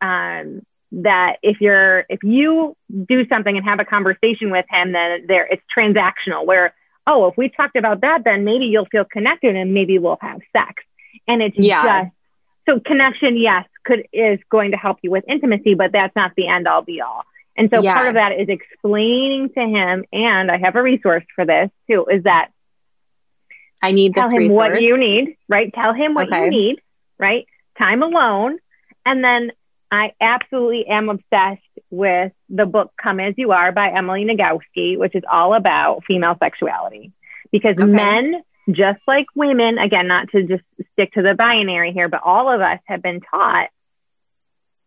um, 0.00 0.62
that 0.92 1.36
if 1.42 1.60
you're 1.60 2.04
if 2.08 2.22
you 2.22 2.76
do 3.08 3.26
something 3.28 3.56
and 3.56 3.64
have 3.64 3.80
a 3.80 3.84
conversation 3.84 4.50
with 4.50 4.66
him, 4.68 4.92
then 4.92 5.26
there 5.26 5.46
it's 5.46 5.62
transactional 5.76 6.44
where 6.44 6.74
oh, 7.06 7.26
if 7.26 7.36
we 7.36 7.48
talked 7.48 7.76
about 7.76 8.02
that, 8.02 8.22
then 8.24 8.44
maybe 8.44 8.66
you'll 8.66 8.86
feel 8.86 9.04
connected 9.04 9.56
and 9.56 9.74
maybe 9.74 9.98
we'll 9.98 10.18
have 10.20 10.40
sex. 10.52 10.84
And 11.26 11.42
it's 11.42 11.56
yeah. 11.58 12.04
just 12.04 12.14
so 12.68 12.80
connection, 12.80 13.36
yes, 13.36 13.64
could 13.84 14.06
is 14.12 14.38
going 14.50 14.70
to 14.70 14.76
help 14.76 14.98
you 15.02 15.10
with 15.10 15.24
intimacy, 15.28 15.74
but 15.74 15.92
that's 15.92 16.14
not 16.14 16.32
the 16.36 16.46
end 16.48 16.68
all 16.68 16.82
be 16.82 17.00
all. 17.00 17.24
And 17.56 17.68
so 17.70 17.82
yeah. 17.82 17.94
part 17.94 18.08
of 18.08 18.14
that 18.14 18.32
is 18.32 18.48
explaining 18.48 19.50
to 19.50 19.60
him, 19.60 20.04
and 20.12 20.50
I 20.50 20.58
have 20.58 20.76
a 20.76 20.82
resource 20.82 21.24
for 21.34 21.44
this 21.44 21.70
too, 21.88 22.06
is 22.10 22.22
that 22.22 22.50
I 23.82 23.92
need 23.92 24.14
tell 24.14 24.30
him 24.30 24.36
resource. 24.36 24.56
what 24.56 24.82
you 24.82 24.96
need, 24.96 25.36
right? 25.48 25.72
Tell 25.74 25.92
him 25.92 26.14
what 26.14 26.28
okay. 26.28 26.44
you 26.44 26.50
need, 26.50 26.82
right? 27.18 27.46
Time 27.76 28.02
alone. 28.02 28.58
And 29.04 29.24
then 29.24 29.52
I 29.90 30.12
absolutely 30.20 30.86
am 30.86 31.08
obsessed 31.08 31.60
with 31.90 32.32
the 32.48 32.64
book 32.64 32.92
Come 33.02 33.20
As 33.20 33.34
You 33.36 33.52
Are 33.52 33.72
by 33.72 33.90
Emily 33.90 34.24
Nagoski, 34.24 34.96
which 34.96 35.14
is 35.14 35.24
all 35.30 35.54
about 35.54 36.04
female 36.06 36.36
sexuality. 36.38 37.12
Because 37.50 37.76
okay. 37.76 37.84
men, 37.84 38.42
just 38.70 39.00
like 39.06 39.26
women, 39.34 39.78
again, 39.78 40.06
not 40.06 40.28
to 40.30 40.44
just 40.44 40.64
stick 40.92 41.12
to 41.14 41.22
the 41.22 41.34
binary 41.34 41.92
here, 41.92 42.08
but 42.08 42.22
all 42.24 42.50
of 42.52 42.60
us 42.60 42.78
have 42.86 43.02
been 43.02 43.20
taught 43.20 43.68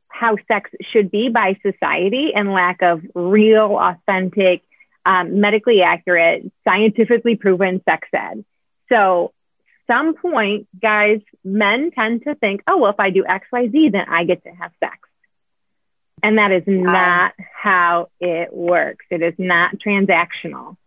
how 0.08 0.38
sex 0.47 0.71
should 0.91 1.12
be 1.12 1.29
by 1.29 1.58
society 1.62 2.31
and 2.34 2.53
lack 2.53 2.81
of 2.81 3.01
real, 3.13 3.77
authentic, 3.77 4.62
um, 5.05 5.41
medically 5.41 5.81
accurate, 5.81 6.49
scientifically 6.63 7.36
proven 7.36 7.81
sex 7.84 8.08
ed. 8.13 8.45
So 8.89 9.34
some 9.88 10.15
point, 10.15 10.67
guys, 10.80 11.21
men 11.43 11.91
tend 11.91 12.24
to 12.24 12.36
think, 12.36 12.62
oh, 12.67 12.78
well, 12.78 12.91
if 12.91 13.00
I 13.00 13.10
do 13.10 13.26
X, 13.26 13.48
Y, 13.52 13.69
Z, 13.71 13.89
then 13.89 14.06
I 14.08 14.24
get 14.24 14.43
to 14.43 14.50
have 14.50 14.71
sex. 14.80 14.98
And 16.24 16.38
that 16.38 16.52
is 16.52 16.63
not 16.65 17.34
how 17.54 18.10
it 18.19 18.52
works. 18.52 19.06
It 19.12 19.21
is 19.21 19.36
not 19.38 19.76
transactional. 19.78 20.78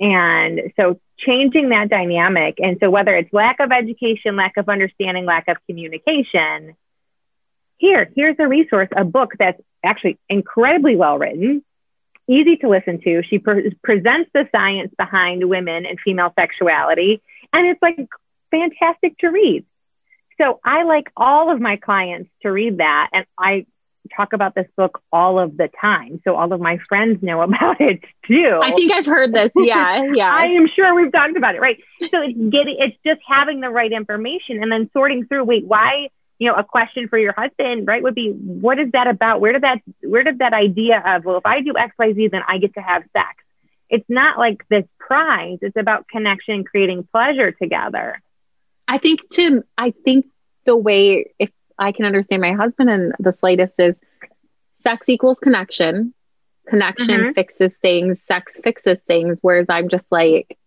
And 0.00 0.72
so 0.76 1.00
changing 1.18 1.70
that 1.70 1.90
dynamic. 1.90 2.58
And 2.58 2.78
so 2.80 2.88
whether 2.88 3.14
it's 3.16 3.32
lack 3.32 3.60
of 3.60 3.72
education, 3.72 4.36
lack 4.36 4.56
of 4.56 4.68
understanding, 4.68 5.26
lack 5.26 5.48
of 5.48 5.56
communication, 5.66 6.76
here, 7.78 8.10
here's 8.14 8.36
a 8.38 8.46
resource, 8.46 8.88
a 8.96 9.04
book 9.04 9.32
that's 9.38 9.60
actually 9.84 10.18
incredibly 10.28 10.96
well 10.96 11.18
written, 11.18 11.64
easy 12.28 12.56
to 12.56 12.68
listen 12.68 13.00
to. 13.02 13.22
She 13.28 13.38
pre- 13.38 13.76
presents 13.82 14.30
the 14.32 14.48
science 14.52 14.92
behind 14.96 15.48
women 15.48 15.86
and 15.86 15.98
female 16.04 16.32
sexuality, 16.38 17.22
and 17.52 17.66
it's 17.66 17.82
like 17.82 18.08
fantastic 18.50 19.18
to 19.18 19.28
read. 19.28 19.64
So 20.40 20.60
I 20.64 20.84
like 20.84 21.10
all 21.16 21.52
of 21.52 21.60
my 21.60 21.76
clients 21.76 22.30
to 22.42 22.50
read 22.50 22.78
that. 22.78 23.10
And 23.12 23.26
I 23.36 23.66
talk 24.16 24.32
about 24.32 24.54
this 24.54 24.66
book 24.76 25.02
all 25.12 25.38
of 25.38 25.56
the 25.56 25.68
time. 25.80 26.20
So 26.24 26.36
all 26.36 26.52
of 26.52 26.60
my 26.60 26.78
friends 26.88 27.22
know 27.22 27.42
about 27.48 27.80
it 27.80 28.00
too. 28.26 28.60
I 28.62 28.72
think 28.72 28.92
I've 28.92 29.06
heard 29.06 29.32
this. 29.32 29.50
Yeah. 29.56 29.96
Yeah. 30.14 30.32
I 30.32 30.46
am 30.46 30.68
sure 30.74 30.94
we've 30.94 31.12
talked 31.12 31.36
about 31.36 31.54
it. 31.54 31.60
Right. 31.60 31.78
So 32.00 32.22
it's 32.22 32.38
getting, 32.38 32.76
it's 32.78 32.96
just 33.04 33.20
having 33.28 33.60
the 33.60 33.68
right 33.68 33.92
information 33.92 34.62
and 34.62 34.72
then 34.72 34.90
sorting 34.92 35.26
through, 35.26 35.44
wait, 35.44 35.64
why, 35.64 36.08
you 36.38 36.48
know, 36.48 36.54
a 36.54 36.64
question 36.64 37.08
for 37.08 37.18
your 37.18 37.34
husband, 37.36 37.86
right, 37.86 38.02
would 38.02 38.14
be, 38.14 38.30
what 38.30 38.78
is 38.78 38.92
that 38.92 39.06
about? 39.06 39.40
Where 39.40 39.52
did 39.52 39.62
that, 39.62 39.78
where 40.02 40.22
did 40.22 40.38
that 40.38 40.52
idea 40.52 41.02
of, 41.04 41.24
well, 41.24 41.36
if 41.36 41.46
I 41.46 41.60
do 41.60 41.74
X, 41.76 41.94
Y, 41.98 42.14
Z, 42.14 42.28
then 42.28 42.42
I 42.46 42.58
get 42.58 42.74
to 42.74 42.80
have 42.80 43.02
sex. 43.12 43.44
It's 43.90 44.08
not 44.08 44.38
like 44.38 44.66
this 44.68 44.84
prize. 44.98 45.58
It's 45.62 45.76
about 45.76 46.08
connection, 46.08 46.64
creating 46.64 47.08
pleasure 47.10 47.52
together. 47.52 48.20
I 48.86 48.98
think, 48.98 49.28
Tim, 49.30 49.64
I 49.76 49.92
think 50.04 50.26
the 50.64 50.76
way, 50.76 51.32
if 51.38 51.50
I 51.78 51.92
can 51.92 52.04
understand 52.04 52.42
my 52.42 52.52
husband 52.52 52.90
and 52.90 53.14
the 53.18 53.32
slightest 53.32 53.78
is 53.78 53.98
sex 54.82 55.08
equals 55.08 55.38
connection. 55.38 56.14
Connection 56.68 57.20
mm-hmm. 57.20 57.32
fixes 57.32 57.76
things, 57.76 58.22
sex 58.22 58.60
fixes 58.62 58.98
things. 59.06 59.38
Whereas 59.40 59.66
I'm 59.68 59.88
just 59.88 60.06
like, 60.10 60.58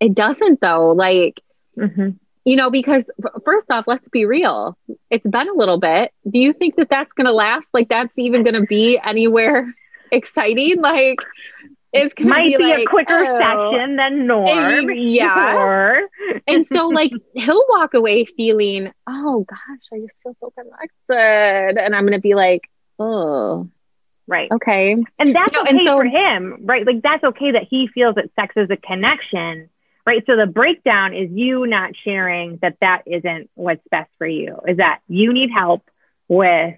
it 0.00 0.14
doesn't 0.14 0.60
though. 0.60 0.92
Like, 0.92 1.40
mm-hmm. 1.76 2.10
you 2.44 2.56
know, 2.56 2.70
because 2.70 3.10
first 3.44 3.70
off, 3.70 3.86
let's 3.86 4.08
be 4.08 4.26
real. 4.26 4.76
It's 5.10 5.26
been 5.26 5.48
a 5.48 5.54
little 5.54 5.78
bit. 5.78 6.12
Do 6.28 6.38
you 6.38 6.52
think 6.52 6.76
that 6.76 6.90
that's 6.90 7.12
going 7.12 7.26
to 7.26 7.32
last? 7.32 7.68
Like, 7.72 7.88
that's 7.88 8.18
even 8.18 8.42
going 8.42 8.60
to 8.60 8.66
be 8.66 8.98
anywhere 9.02 9.74
exciting? 10.12 10.82
Like, 10.82 11.18
it's 11.92 12.14
might 12.20 12.44
be, 12.44 12.56
be 12.56 12.64
like, 12.64 12.82
a 12.82 12.84
quicker 12.86 13.24
oh, 13.26 13.38
session 13.38 13.96
than 13.96 14.26
norm. 14.26 14.90
Eh, 14.90 14.94
yeah. 14.94 15.56
Or... 15.56 16.08
and 16.46 16.66
so 16.66 16.88
like 16.88 17.12
he'll 17.34 17.64
walk 17.68 17.94
away 17.94 18.24
feeling, 18.24 18.92
oh 19.06 19.44
gosh, 19.48 19.58
I 19.92 20.00
just 20.00 20.14
feel 20.22 20.36
so 20.40 20.50
connected. 20.50 21.82
And 21.82 21.94
I'm 21.94 22.04
gonna 22.04 22.20
be 22.20 22.34
like, 22.34 22.68
oh. 22.98 23.68
Right. 24.26 24.50
Okay. 24.52 24.92
And 25.18 25.34
that's 25.34 25.52
you 25.52 25.58
know, 25.58 25.62
okay 25.62 25.70
and 25.70 25.80
so, 25.86 25.96
for 25.96 26.04
him, 26.04 26.58
right? 26.64 26.86
Like 26.86 27.00
that's 27.02 27.24
okay 27.24 27.52
that 27.52 27.66
he 27.70 27.88
feels 27.88 28.16
that 28.16 28.30
sex 28.36 28.54
is 28.58 28.68
a 28.70 28.76
connection, 28.76 29.70
right? 30.06 30.22
So 30.26 30.36
the 30.36 30.46
breakdown 30.46 31.14
is 31.14 31.30
you 31.30 31.66
not 31.66 31.92
sharing 32.04 32.58
that 32.60 32.76
that 32.82 33.04
isn't 33.06 33.48
what's 33.54 33.80
best 33.90 34.10
for 34.18 34.26
you. 34.26 34.58
Is 34.68 34.76
that 34.76 35.00
you 35.08 35.32
need 35.32 35.48
help 35.50 35.82
with 36.28 36.74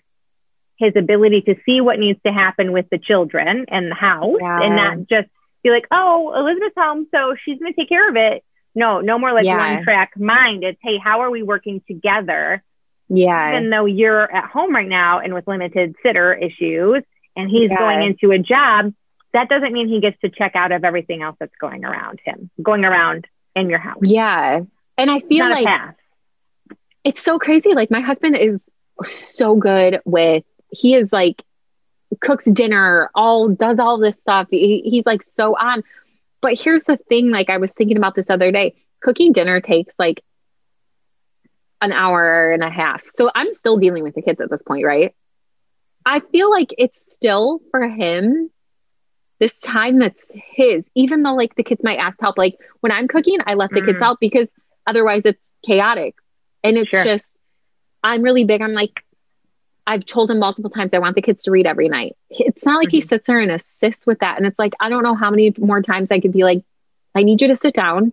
his 0.80 0.96
ability 0.96 1.42
to 1.42 1.54
see 1.64 1.80
what 1.80 1.98
needs 1.98 2.18
to 2.26 2.32
happen 2.32 2.72
with 2.72 2.86
the 2.90 2.98
children 2.98 3.66
and 3.68 3.90
the 3.90 3.94
house 3.94 4.38
yeah. 4.40 4.62
and 4.62 4.74
not 4.74 4.98
just 5.08 5.28
be 5.62 5.70
like, 5.70 5.86
oh, 5.90 6.32
Elizabeth's 6.34 6.74
home, 6.76 7.06
so 7.14 7.36
she's 7.44 7.58
going 7.58 7.72
to 7.72 7.78
take 7.78 7.88
care 7.88 8.08
of 8.08 8.16
it. 8.16 8.42
No, 8.74 9.00
no 9.00 9.18
more 9.18 9.32
like 9.32 9.44
yeah. 9.44 9.74
one 9.74 9.84
track 9.84 10.12
mind. 10.16 10.64
It's, 10.64 10.78
hey, 10.82 10.96
how 10.96 11.20
are 11.20 11.30
we 11.30 11.42
working 11.42 11.82
together? 11.86 12.62
Yeah. 13.08 13.50
Even 13.50 13.68
though 13.68 13.84
you're 13.84 14.34
at 14.34 14.48
home 14.50 14.74
right 14.74 14.88
now 14.88 15.18
and 15.18 15.34
with 15.34 15.46
limited 15.46 15.96
sitter 16.02 16.32
issues 16.32 17.02
and 17.36 17.50
he's 17.50 17.70
yeah. 17.70 17.78
going 17.78 18.02
into 18.02 18.32
a 18.32 18.38
job, 18.38 18.94
that 19.34 19.48
doesn't 19.48 19.72
mean 19.72 19.88
he 19.88 20.00
gets 20.00 20.18
to 20.22 20.30
check 20.30 20.56
out 20.56 20.72
of 20.72 20.84
everything 20.84 21.20
else 21.20 21.36
that's 21.38 21.54
going 21.60 21.84
around 21.84 22.20
him, 22.24 22.50
going 22.62 22.84
around 22.84 23.26
in 23.54 23.68
your 23.68 23.80
house. 23.80 23.98
Yeah. 24.02 24.60
And 24.96 25.10
I 25.10 25.20
feel 25.20 25.48
like 25.48 25.94
it's 27.04 27.22
so 27.22 27.38
crazy. 27.38 27.74
Like 27.74 27.90
my 27.90 28.00
husband 28.00 28.36
is 28.36 28.58
so 29.04 29.56
good 29.56 30.00
with 30.04 30.44
he 30.70 30.94
is 30.94 31.12
like 31.12 31.42
cooks 32.20 32.44
dinner, 32.44 33.11
all 33.14 33.48
does 33.48 33.78
all 33.78 33.98
this 33.98 34.18
stuff. 34.18 34.48
He, 34.50 34.83
he's 34.85 35.06
like 35.06 35.22
so 35.22 35.56
on. 35.56 35.83
But 36.40 36.59
here's 36.59 36.85
the 36.85 36.96
thing 36.96 37.30
like 37.30 37.50
I 37.50 37.59
was 37.59 37.72
thinking 37.72 37.96
about 37.96 38.14
this 38.14 38.30
other 38.30 38.50
day 38.50 38.74
cooking 39.00 39.33
dinner 39.33 39.61
takes 39.61 39.94
like 39.98 40.22
an 41.80 41.92
hour 41.92 42.52
and 42.52 42.62
a 42.62 42.70
half. 42.70 43.02
So 43.16 43.30
I'm 43.35 43.54
still 43.54 43.78
dealing 43.78 44.02
with 44.02 44.14
the 44.14 44.22
kids 44.22 44.40
at 44.40 44.50
this 44.50 44.62
point, 44.62 44.85
right? 44.85 45.14
I 46.04 46.20
feel 46.20 46.50
like 46.50 46.74
it's 46.76 47.12
still 47.12 47.61
for 47.70 47.88
him 47.88 48.50
this 49.38 49.59
time 49.61 49.98
that's 49.98 50.30
his, 50.35 50.85
even 50.94 51.22
though 51.22 51.35
like 51.35 51.54
the 51.54 51.62
kids 51.62 51.83
might 51.83 51.98
ask 51.98 52.18
help. 52.20 52.37
Like 52.37 52.56
when 52.80 52.92
I'm 52.92 53.09
cooking, 53.09 53.38
I 53.46 53.54
let 53.54 53.70
the 53.70 53.80
mm. 53.80 53.87
kids 53.87 54.00
help 54.00 54.20
because 54.20 54.48
otherwise 54.87 55.22
it's 55.24 55.42
chaotic. 55.64 56.14
And 56.62 56.76
it's 56.76 56.90
sure. 56.90 57.04
just, 57.04 57.30
I'm 58.02 58.22
really 58.22 58.44
big. 58.44 58.61
I'm 58.61 58.74
like, 58.74 59.02
I've 59.90 60.07
told 60.07 60.31
him 60.31 60.38
multiple 60.38 60.70
times 60.70 60.94
I 60.94 61.00
want 61.00 61.16
the 61.16 61.22
kids 61.22 61.42
to 61.44 61.50
read 61.50 61.66
every 61.66 61.88
night. 61.88 62.16
It's 62.31 62.64
not 62.64 62.76
like 62.76 62.90
mm-hmm. 62.90 62.98
he 62.98 63.00
sits 63.00 63.26
there 63.26 63.40
and 63.40 63.50
assists 63.50 64.07
with 64.07 64.20
that. 64.20 64.38
And 64.38 64.46
it's 64.46 64.59
like, 64.59 64.72
I 64.79 64.88
don't 64.88 65.03
know 65.03 65.16
how 65.16 65.31
many 65.31 65.53
more 65.59 65.83
times 65.83 66.12
I 66.12 66.20
could 66.20 66.33
be 66.33 66.44
like, 66.44 66.62
I 67.12 67.24
need 67.24 67.42
you 67.42 67.48
to 67.48 67.57
sit 67.57 67.74
down 67.74 68.12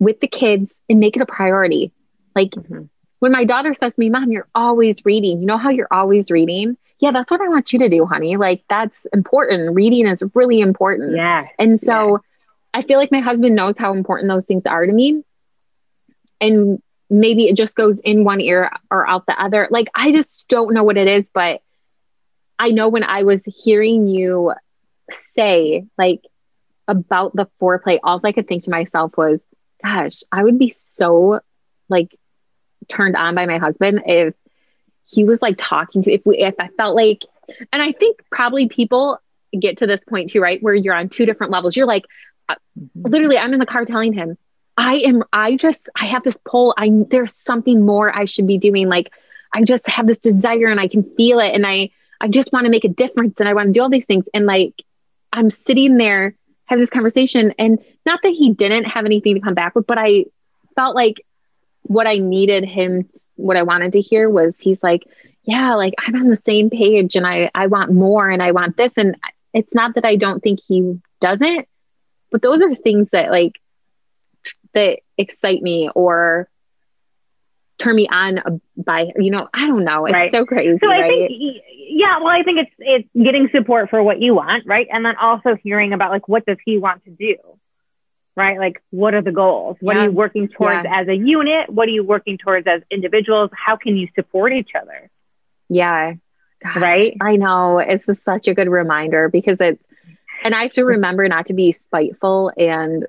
with 0.00 0.18
the 0.18 0.26
kids 0.26 0.74
and 0.88 0.98
make 0.98 1.14
it 1.14 1.22
a 1.22 1.26
priority. 1.26 1.92
Like 2.34 2.50
mm-hmm. 2.50 2.86
when 3.20 3.30
my 3.30 3.44
daughter 3.44 3.72
says 3.72 3.94
to 3.94 4.00
me, 4.00 4.10
Mom, 4.10 4.32
you're 4.32 4.48
always 4.52 5.04
reading. 5.04 5.38
You 5.38 5.46
know 5.46 5.58
how 5.58 5.70
you're 5.70 5.86
always 5.92 6.28
reading? 6.28 6.76
Yeah, 6.98 7.12
that's 7.12 7.30
what 7.30 7.40
I 7.40 7.46
want 7.46 7.72
you 7.72 7.78
to 7.78 7.88
do, 7.88 8.04
honey. 8.04 8.36
Like 8.36 8.64
that's 8.68 9.06
important. 9.12 9.76
Reading 9.76 10.08
is 10.08 10.24
really 10.34 10.60
important. 10.60 11.14
Yeah. 11.14 11.46
And 11.56 11.78
so 11.78 12.14
yeah. 12.14 12.18
I 12.74 12.82
feel 12.82 12.98
like 12.98 13.12
my 13.12 13.20
husband 13.20 13.54
knows 13.54 13.78
how 13.78 13.92
important 13.92 14.28
those 14.28 14.44
things 14.44 14.66
are 14.66 14.84
to 14.84 14.92
me. 14.92 15.22
And 16.40 16.82
maybe 17.08 17.48
it 17.48 17.56
just 17.56 17.74
goes 17.74 18.00
in 18.00 18.24
one 18.24 18.40
ear 18.40 18.70
or 18.90 19.08
out 19.08 19.26
the 19.26 19.40
other. 19.40 19.68
Like 19.70 19.88
I 19.94 20.12
just 20.12 20.48
don't 20.48 20.74
know 20.74 20.84
what 20.84 20.96
it 20.96 21.08
is, 21.08 21.30
but 21.32 21.62
I 22.58 22.70
know 22.70 22.88
when 22.88 23.04
I 23.04 23.22
was 23.22 23.42
hearing 23.44 24.08
you 24.08 24.52
say 25.10 25.86
like 25.98 26.22
about 26.88 27.34
the 27.34 27.48
foreplay, 27.60 27.98
all 28.02 28.20
I 28.24 28.32
could 28.32 28.48
think 28.48 28.64
to 28.64 28.70
myself 28.70 29.16
was, 29.16 29.40
gosh, 29.82 30.22
I 30.32 30.42
would 30.42 30.58
be 30.58 30.70
so 30.70 31.40
like 31.88 32.16
turned 32.88 33.16
on 33.16 33.34
by 33.34 33.46
my 33.46 33.58
husband 33.58 34.02
if 34.06 34.34
he 35.04 35.24
was 35.24 35.40
like 35.40 35.56
talking 35.58 36.02
to 36.02 36.12
if 36.12 36.22
we 36.24 36.38
if 36.38 36.54
I 36.58 36.68
felt 36.76 36.96
like 36.96 37.22
and 37.72 37.82
I 37.82 37.92
think 37.92 38.22
probably 38.30 38.68
people 38.68 39.20
get 39.58 39.78
to 39.78 39.86
this 39.86 40.02
point 40.04 40.30
too, 40.30 40.40
right? 40.40 40.62
Where 40.62 40.74
you're 40.74 40.94
on 40.94 41.08
two 41.08 41.26
different 41.26 41.52
levels. 41.52 41.76
You're 41.76 41.86
like, 41.86 42.04
uh, 42.48 42.56
literally, 42.94 43.38
I'm 43.38 43.52
in 43.52 43.58
the 43.58 43.66
car 43.66 43.84
telling 43.84 44.12
him, 44.12 44.36
I 44.76 44.96
am, 44.96 45.22
I 45.32 45.56
just, 45.56 45.88
I 45.98 46.06
have 46.06 46.22
this 46.22 46.36
pull. 46.44 46.74
I, 46.76 46.90
there's 47.10 47.34
something 47.34 47.84
more 47.84 48.14
I 48.14 48.26
should 48.26 48.46
be 48.46 48.58
doing. 48.58 48.88
Like, 48.88 49.12
I 49.52 49.62
just 49.62 49.88
have 49.88 50.06
this 50.06 50.18
desire 50.18 50.66
and 50.66 50.78
I 50.78 50.88
can 50.88 51.02
feel 51.16 51.38
it. 51.40 51.54
And 51.54 51.66
I, 51.66 51.90
I 52.20 52.28
just 52.28 52.52
want 52.52 52.64
to 52.64 52.70
make 52.70 52.84
a 52.84 52.88
difference 52.88 53.40
and 53.40 53.48
I 53.48 53.54
want 53.54 53.68
to 53.68 53.72
do 53.72 53.82
all 53.82 53.90
these 53.90 54.06
things. 54.06 54.26
And 54.34 54.46
like, 54.46 54.74
I'm 55.32 55.50
sitting 55.50 55.96
there 55.96 56.34
having 56.66 56.82
this 56.82 56.90
conversation 56.90 57.54
and 57.58 57.78
not 58.04 58.20
that 58.22 58.32
he 58.32 58.52
didn't 58.52 58.84
have 58.84 59.06
anything 59.06 59.34
to 59.34 59.40
come 59.40 59.54
back 59.54 59.74
with, 59.74 59.86
but 59.86 59.98
I 59.98 60.26
felt 60.74 60.94
like 60.94 61.24
what 61.82 62.06
I 62.06 62.18
needed 62.18 62.64
him, 62.64 63.08
what 63.36 63.56
I 63.56 63.62
wanted 63.62 63.92
to 63.94 64.00
hear 64.00 64.28
was 64.28 64.56
he's 64.58 64.82
like, 64.82 65.04
yeah, 65.44 65.74
like 65.74 65.94
I'm 66.04 66.16
on 66.16 66.28
the 66.28 66.42
same 66.44 66.70
page 66.70 67.16
and 67.16 67.26
I, 67.26 67.50
I 67.54 67.68
want 67.68 67.92
more 67.92 68.28
and 68.28 68.42
I 68.42 68.52
want 68.52 68.76
this. 68.76 68.92
And 68.96 69.16
it's 69.54 69.74
not 69.74 69.94
that 69.94 70.04
I 70.04 70.16
don't 70.16 70.42
think 70.42 70.60
he 70.66 71.00
doesn't, 71.20 71.68
but 72.30 72.42
those 72.42 72.62
are 72.62 72.74
things 72.74 73.08
that 73.12 73.30
like 73.30 73.52
that 74.76 75.00
excite 75.16 75.62
me 75.62 75.90
or 75.94 76.48
turn 77.78 77.96
me 77.96 78.06
on 78.08 78.60
by 78.76 79.06
you 79.16 79.30
know 79.30 79.48
i 79.52 79.66
don't 79.66 79.84
know. 79.84 80.06
It's 80.06 80.12
right. 80.12 80.30
so 80.30 80.46
crazy 80.46 80.78
so 80.78 80.88
i 80.88 81.00
right? 81.00 81.28
think 81.28 81.62
yeah 81.88 82.18
well 82.18 82.28
i 82.28 82.42
think 82.42 82.58
it's 82.58 82.70
it's 82.78 83.08
getting 83.14 83.48
support 83.54 83.90
for 83.90 84.02
what 84.02 84.20
you 84.20 84.34
want 84.34 84.64
right? 84.66 84.86
And 84.92 85.04
then 85.04 85.16
also 85.16 85.56
hearing 85.56 85.92
about 85.92 86.10
like 86.10 86.28
what 86.28 86.46
does 86.46 86.58
he 86.64 86.78
want 86.78 87.04
to 87.04 87.10
do 87.10 87.36
right? 88.36 88.58
Like 88.58 88.82
what 88.90 89.14
are 89.14 89.22
the 89.22 89.32
goals? 89.32 89.78
What 89.80 89.96
yeah. 89.96 90.02
are 90.02 90.04
you 90.04 90.12
working 90.12 90.48
towards 90.48 90.84
yeah. 90.84 91.00
as 91.00 91.08
a 91.08 91.14
unit? 91.14 91.70
What 91.70 91.88
are 91.88 91.92
you 91.92 92.04
working 92.04 92.36
towards 92.36 92.66
as 92.66 92.82
individuals? 92.90 93.50
How 93.54 93.76
can 93.76 93.96
you 93.96 94.08
support 94.14 94.52
each 94.52 94.72
other? 94.78 95.10
Yeah. 95.70 96.12
God, 96.62 96.82
right? 96.82 97.16
I 97.18 97.36
know. 97.36 97.78
It's 97.78 98.04
just 98.04 98.24
such 98.24 98.46
a 98.46 98.52
good 98.52 98.68
reminder 98.68 99.30
because 99.30 99.58
it's 99.60 99.82
and 100.44 100.54
i 100.54 100.62
have 100.64 100.72
to 100.74 100.84
remember 100.94 101.26
not 101.28 101.46
to 101.46 101.54
be 101.54 101.72
spiteful 101.72 102.52
and 102.56 103.06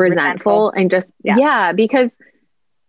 resentful, 0.00 0.70
resentful. 0.70 0.70
and 0.70 0.90
just 0.90 1.12
yeah. 1.22 1.36
yeah 1.38 1.72
because 1.72 2.10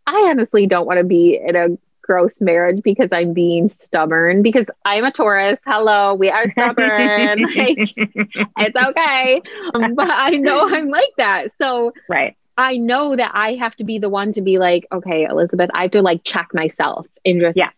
I 0.07 0.29
honestly 0.29 0.67
don't 0.67 0.85
want 0.85 0.97
to 0.97 1.03
be 1.03 1.39
in 1.41 1.55
a 1.55 1.77
gross 2.01 2.41
marriage 2.41 2.81
because 2.83 3.09
I'm 3.11 3.33
being 3.33 3.67
stubborn 3.69 4.41
because 4.41 4.65
I'm 4.83 5.05
a 5.05 5.11
Taurus. 5.11 5.59
Hello, 5.65 6.15
we 6.15 6.29
are 6.29 6.51
stubborn. 6.51 7.41
like, 7.55 7.77
it's 7.77 8.75
okay. 8.75 9.41
Um, 9.73 9.95
but 9.95 10.09
I 10.09 10.31
know 10.31 10.67
I'm 10.67 10.89
like 10.89 11.13
that. 11.17 11.49
So 11.57 11.93
right. 12.09 12.35
I 12.57 12.77
know 12.77 13.15
that 13.15 13.31
I 13.33 13.55
have 13.55 13.75
to 13.77 13.83
be 13.83 13.99
the 13.99 14.09
one 14.09 14.31
to 14.33 14.41
be 14.41 14.59
like, 14.59 14.87
okay, 14.91 15.23
Elizabeth, 15.23 15.69
I 15.73 15.83
have 15.83 15.91
to 15.91 16.01
like 16.01 16.23
check 16.23 16.49
myself 16.53 17.07
and 17.25 17.39
just 17.39 17.57
yeah. 17.57 17.69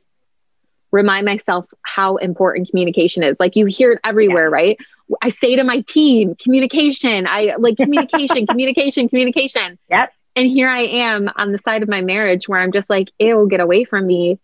remind 0.91 1.25
myself 1.25 1.65
how 1.83 2.17
important 2.17 2.69
communication 2.69 3.23
is. 3.23 3.37
Like 3.39 3.55
you 3.55 3.65
hear 3.65 3.93
it 3.93 3.99
everywhere, 4.03 4.49
yeah. 4.49 4.55
right? 4.55 4.77
I 5.21 5.29
say 5.29 5.55
to 5.55 5.63
my 5.63 5.81
team, 5.81 6.35
communication. 6.35 7.27
I 7.27 7.55
like 7.57 7.77
communication, 7.77 8.47
communication, 8.47 9.09
communication. 9.09 9.77
Yep. 9.89 10.13
And 10.35 10.47
here 10.47 10.69
I 10.69 10.81
am 10.81 11.29
on 11.35 11.51
the 11.51 11.57
side 11.57 11.83
of 11.83 11.89
my 11.89 12.01
marriage 12.01 12.47
where 12.47 12.59
I'm 12.59 12.71
just 12.71 12.89
like, 12.89 13.09
ew, 13.19 13.47
get 13.49 13.59
away 13.59 13.83
from 13.83 14.07
me. 14.07 14.39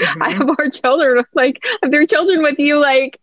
Mm-hmm. 0.00 0.22
I 0.22 0.30
have 0.30 0.48
our 0.48 0.70
children, 0.70 1.24
like, 1.34 1.60
I 1.64 1.78
have 1.82 1.90
their 1.90 2.06
children 2.06 2.42
with 2.42 2.58
you, 2.58 2.78
like, 2.78 3.20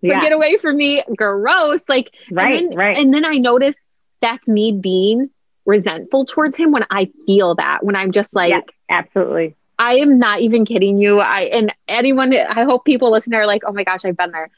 yeah. 0.00 0.20
get 0.20 0.32
away 0.32 0.58
from 0.58 0.76
me. 0.76 1.02
Gross. 1.16 1.80
Like, 1.88 2.10
right, 2.30 2.60
and 2.60 2.72
then, 2.72 2.78
right. 2.78 2.96
And 2.96 3.14
then 3.14 3.24
I 3.24 3.38
notice 3.38 3.76
that's 4.20 4.46
me 4.46 4.72
being 4.72 5.30
resentful 5.64 6.26
towards 6.26 6.56
him 6.56 6.72
when 6.72 6.84
I 6.90 7.10
feel 7.26 7.54
that, 7.56 7.84
when 7.84 7.96
I'm 7.96 8.12
just 8.12 8.34
like, 8.34 8.74
absolutely. 8.90 9.56
I 9.78 9.98
am 9.98 10.18
not 10.18 10.40
even 10.40 10.64
kidding 10.66 10.98
you. 10.98 11.20
I, 11.20 11.42
and 11.42 11.74
anyone, 11.86 12.34
I 12.34 12.64
hope 12.64 12.84
people 12.84 13.12
listening 13.12 13.38
are 13.38 13.46
like, 13.46 13.62
oh 13.64 13.72
my 13.72 13.84
gosh, 13.84 14.04
I've 14.04 14.16
been 14.16 14.32
there 14.32 14.50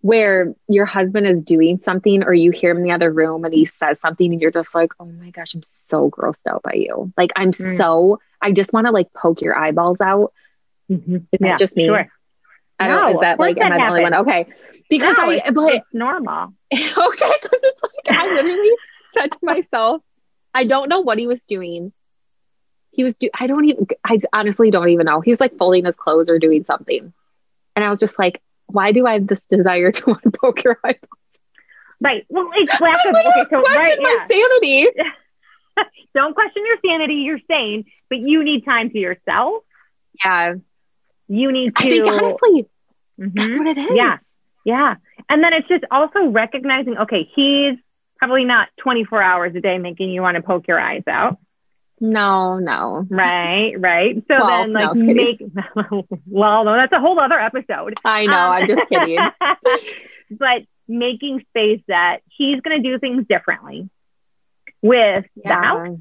where 0.00 0.54
your 0.68 0.86
husband 0.86 1.26
is 1.26 1.42
doing 1.42 1.78
something 1.78 2.22
or 2.22 2.32
you 2.32 2.50
hear 2.50 2.70
him 2.70 2.78
in 2.78 2.82
the 2.84 2.92
other 2.92 3.12
room 3.12 3.44
and 3.44 3.52
he 3.52 3.64
says 3.64 3.98
something 3.98 4.32
and 4.32 4.40
you're 4.40 4.50
just 4.50 4.74
like, 4.74 4.92
oh 5.00 5.06
my 5.06 5.30
gosh, 5.30 5.54
I'm 5.54 5.62
so 5.64 6.10
grossed 6.10 6.46
out 6.48 6.62
by 6.62 6.74
you. 6.74 7.12
Like 7.16 7.30
I'm 7.34 7.50
mm. 7.50 7.76
so 7.76 8.20
I 8.40 8.52
just 8.52 8.72
want 8.72 8.86
to 8.86 8.92
like 8.92 9.12
poke 9.12 9.40
your 9.40 9.58
eyeballs 9.58 10.00
out. 10.00 10.32
Mm-hmm. 10.90 11.16
Is 11.16 11.22
yeah, 11.32 11.48
that 11.48 11.58
just 11.58 11.76
me? 11.76 11.86
Sure. 11.86 12.08
I 12.78 12.86
don't 12.86 13.06
no, 13.06 13.14
is 13.14 13.20
that 13.20 13.40
like 13.40 13.58
am 13.58 13.72
I 13.72 13.78
the 13.78 13.84
only 13.84 14.02
one? 14.02 14.14
Okay. 14.14 14.46
Because 14.88 15.16
no, 15.18 15.30
I 15.30 15.50
but 15.50 15.74
it's 15.74 15.86
normal. 15.92 16.54
okay, 16.72 17.32
because 17.42 17.60
it's 17.62 17.82
like 17.82 18.16
I 18.16 18.32
literally 18.32 18.70
said 19.12 19.32
to 19.32 19.38
myself, 19.42 20.02
I 20.54 20.64
don't 20.64 20.88
know 20.88 21.00
what 21.00 21.18
he 21.18 21.26
was 21.26 21.42
doing. 21.44 21.92
he 22.92 23.04
was 23.04 23.14
do 23.16 23.28
I 23.38 23.48
don't 23.48 23.64
even 23.64 23.86
I 24.04 24.20
honestly 24.32 24.70
don't 24.70 24.88
even 24.88 25.06
know. 25.06 25.20
He 25.20 25.30
was 25.30 25.40
like 25.40 25.58
folding 25.58 25.84
his 25.84 25.96
clothes 25.96 26.28
or 26.28 26.38
doing 26.38 26.64
something. 26.64 27.12
And 27.74 27.84
I 27.84 27.90
was 27.90 28.00
just 28.00 28.18
like, 28.18 28.40
why 28.68 28.92
do 28.92 29.06
I 29.06 29.14
have 29.14 29.26
this 29.26 29.40
desire 29.44 29.90
to 29.92 30.04
want 30.06 30.22
to 30.22 30.30
poke 30.30 30.62
your 30.64 30.78
eyeballs? 30.84 31.08
Right. 32.00 32.24
Well, 32.28 32.50
it's 32.54 32.80
lack 32.80 33.04
of 33.06 33.14
okay, 33.14 33.44
so 33.50 33.62
right, 33.62 33.98
my 34.00 34.26
yeah. 34.30 34.36
sanity. 34.36 34.88
don't 36.14 36.34
question 36.34 36.64
your 36.64 36.76
sanity, 36.84 37.14
you're 37.14 37.40
sane, 37.50 37.84
but 38.08 38.18
you 38.18 38.44
need 38.44 38.64
time 38.64 38.90
to 38.90 38.98
yourself. 38.98 39.64
Yeah. 40.24 40.54
You 41.28 41.52
need 41.52 41.76
to 41.76 41.86
I 41.86 41.88
think 41.88 42.06
honestly, 42.06 42.68
mm-hmm. 43.20 43.28
that's 43.34 43.58
what 43.58 43.66
it 43.66 43.78
is. 43.78 43.90
Yeah. 43.94 44.18
Yeah. 44.64 44.96
And 45.28 45.42
then 45.42 45.52
it's 45.52 45.68
just 45.68 45.84
also 45.90 46.26
recognizing, 46.26 46.98
okay, 46.98 47.28
he's 47.34 47.78
probably 48.18 48.44
not 48.44 48.68
24 48.78 49.22
hours 49.22 49.54
a 49.54 49.60
day 49.60 49.78
making 49.78 50.10
you 50.10 50.22
want 50.22 50.36
to 50.36 50.42
poke 50.42 50.68
your 50.68 50.78
eyes 50.78 51.02
out. 51.08 51.38
No, 52.00 52.58
no. 52.58 53.06
Right, 53.10 53.74
right. 53.78 54.16
So 54.28 54.36
well, 54.40 54.64
then, 54.64 54.72
like, 54.72 54.94
no, 54.94 55.04
make, 55.04 55.40
well, 56.26 56.64
no, 56.64 56.76
that's 56.76 56.92
a 56.92 57.00
whole 57.00 57.18
other 57.18 57.38
episode. 57.38 57.94
I 58.04 58.26
know, 58.26 58.32
um, 58.32 58.52
I'm 58.52 58.68
just 58.68 58.82
kidding. 58.88 59.18
but 60.30 60.62
making 60.86 61.44
space 61.50 61.82
that 61.88 62.18
he's 62.28 62.60
going 62.60 62.82
to 62.82 62.88
do 62.88 62.98
things 62.98 63.26
differently 63.28 63.90
with 64.80 65.24
yeah. 65.34 65.48
the 65.48 65.54
house 65.54 65.98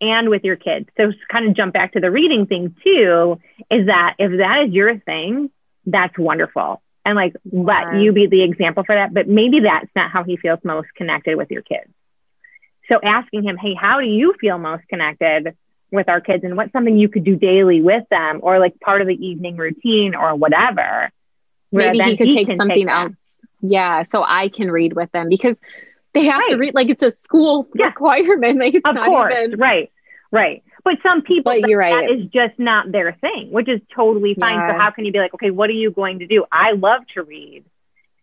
and 0.00 0.28
with 0.28 0.44
your 0.44 0.56
kids. 0.56 0.88
So, 0.96 1.12
kind 1.30 1.48
of 1.48 1.56
jump 1.56 1.72
back 1.72 1.92
to 1.94 2.00
the 2.00 2.10
reading 2.10 2.46
thing 2.46 2.76
too 2.84 3.40
is 3.70 3.86
that 3.86 4.16
if 4.18 4.38
that 4.38 4.64
is 4.66 4.72
your 4.72 4.98
thing, 4.98 5.50
that's 5.86 6.18
wonderful. 6.18 6.82
And 7.04 7.16
like, 7.16 7.34
yeah. 7.44 7.60
let 7.62 8.00
you 8.00 8.12
be 8.12 8.26
the 8.26 8.42
example 8.42 8.84
for 8.84 8.94
that. 8.94 9.14
But 9.14 9.26
maybe 9.26 9.60
that's 9.60 9.88
not 9.96 10.10
how 10.10 10.22
he 10.22 10.36
feels 10.36 10.58
most 10.64 10.88
connected 10.96 11.36
with 11.36 11.50
your 11.50 11.62
kids. 11.62 11.90
So 12.90 12.98
asking 13.02 13.44
him, 13.44 13.56
hey, 13.56 13.74
how 13.74 14.00
do 14.00 14.06
you 14.06 14.34
feel 14.40 14.58
most 14.58 14.86
connected 14.88 15.56
with 15.92 16.08
our 16.08 16.20
kids 16.20 16.44
and 16.44 16.56
what's 16.56 16.72
something 16.72 16.96
you 16.96 17.08
could 17.08 17.24
do 17.24 17.36
daily 17.36 17.82
with 17.82 18.04
them 18.10 18.40
or 18.42 18.58
like 18.58 18.78
part 18.80 19.00
of 19.00 19.06
the 19.06 19.14
evening 19.14 19.56
routine 19.56 20.14
or 20.14 20.34
whatever. 20.34 21.10
Maybe 21.72 21.98
he 21.98 22.16
could 22.16 22.28
he 22.28 22.34
take 22.34 22.56
something 22.56 22.86
take 22.86 22.88
else. 22.88 23.12
Yeah. 23.60 24.04
So 24.04 24.22
I 24.22 24.48
can 24.48 24.70
read 24.70 24.94
with 24.94 25.10
them 25.12 25.28
because 25.28 25.56
they 26.12 26.24
have 26.24 26.38
right. 26.38 26.50
to 26.50 26.56
read 26.56 26.74
like 26.74 26.88
it's 26.88 27.02
a 27.02 27.10
school 27.22 27.68
yeah. 27.74 27.86
requirement. 27.86 28.58
Like 28.60 28.74
it's 28.74 28.88
of 28.88 28.94
not 28.94 29.06
course. 29.06 29.34
even 29.36 29.58
right. 29.58 29.90
Right. 30.32 30.62
But 30.84 30.94
some 31.02 31.22
people, 31.22 31.52
but 31.52 31.68
you're 31.68 31.78
right. 31.78 32.08
that 32.08 32.14
is 32.14 32.26
just 32.30 32.58
not 32.58 32.90
their 32.90 33.12
thing, 33.20 33.50
which 33.50 33.68
is 33.68 33.80
totally 33.94 34.34
fine. 34.34 34.54
Yeah. 34.54 34.72
So 34.72 34.78
how 34.78 34.90
can 34.90 35.04
you 35.04 35.12
be 35.12 35.18
like, 35.18 35.34
okay, 35.34 35.50
what 35.50 35.68
are 35.68 35.74
you 35.74 35.90
going 35.90 36.20
to 36.20 36.26
do? 36.26 36.44
I 36.50 36.72
love 36.72 37.02
to 37.14 37.22
read. 37.22 37.64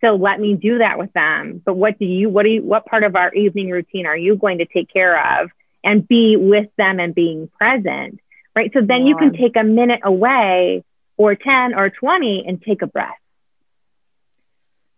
So 0.01 0.15
let 0.15 0.39
me 0.39 0.53
do 0.53 0.77
that 0.79 0.99
with 0.99 1.11
them. 1.13 1.61
But 1.65 1.75
what 1.75 1.97
do 1.97 2.05
you, 2.05 2.29
what 2.29 2.43
do 2.43 2.49
you, 2.49 2.63
what 2.63 2.85
part 2.85 3.03
of 3.03 3.15
our 3.15 3.33
evening 3.33 3.69
routine 3.71 4.05
are 4.05 4.17
you 4.17 4.35
going 4.35 4.59
to 4.59 4.65
take 4.65 4.91
care 4.91 5.41
of 5.41 5.49
and 5.83 6.07
be 6.07 6.37
with 6.37 6.67
them 6.77 6.99
and 6.99 7.15
being 7.15 7.49
present? 7.57 8.19
Right. 8.55 8.71
So 8.73 8.81
then 8.81 9.01
yeah. 9.01 9.07
you 9.07 9.17
can 9.17 9.33
take 9.33 9.55
a 9.55 9.63
minute 9.63 10.01
away 10.03 10.83
or 11.15 11.35
10 11.35 11.73
or 11.73 11.89
20 11.89 12.45
and 12.47 12.61
take 12.61 12.81
a 12.81 12.87
breath. 12.87 13.17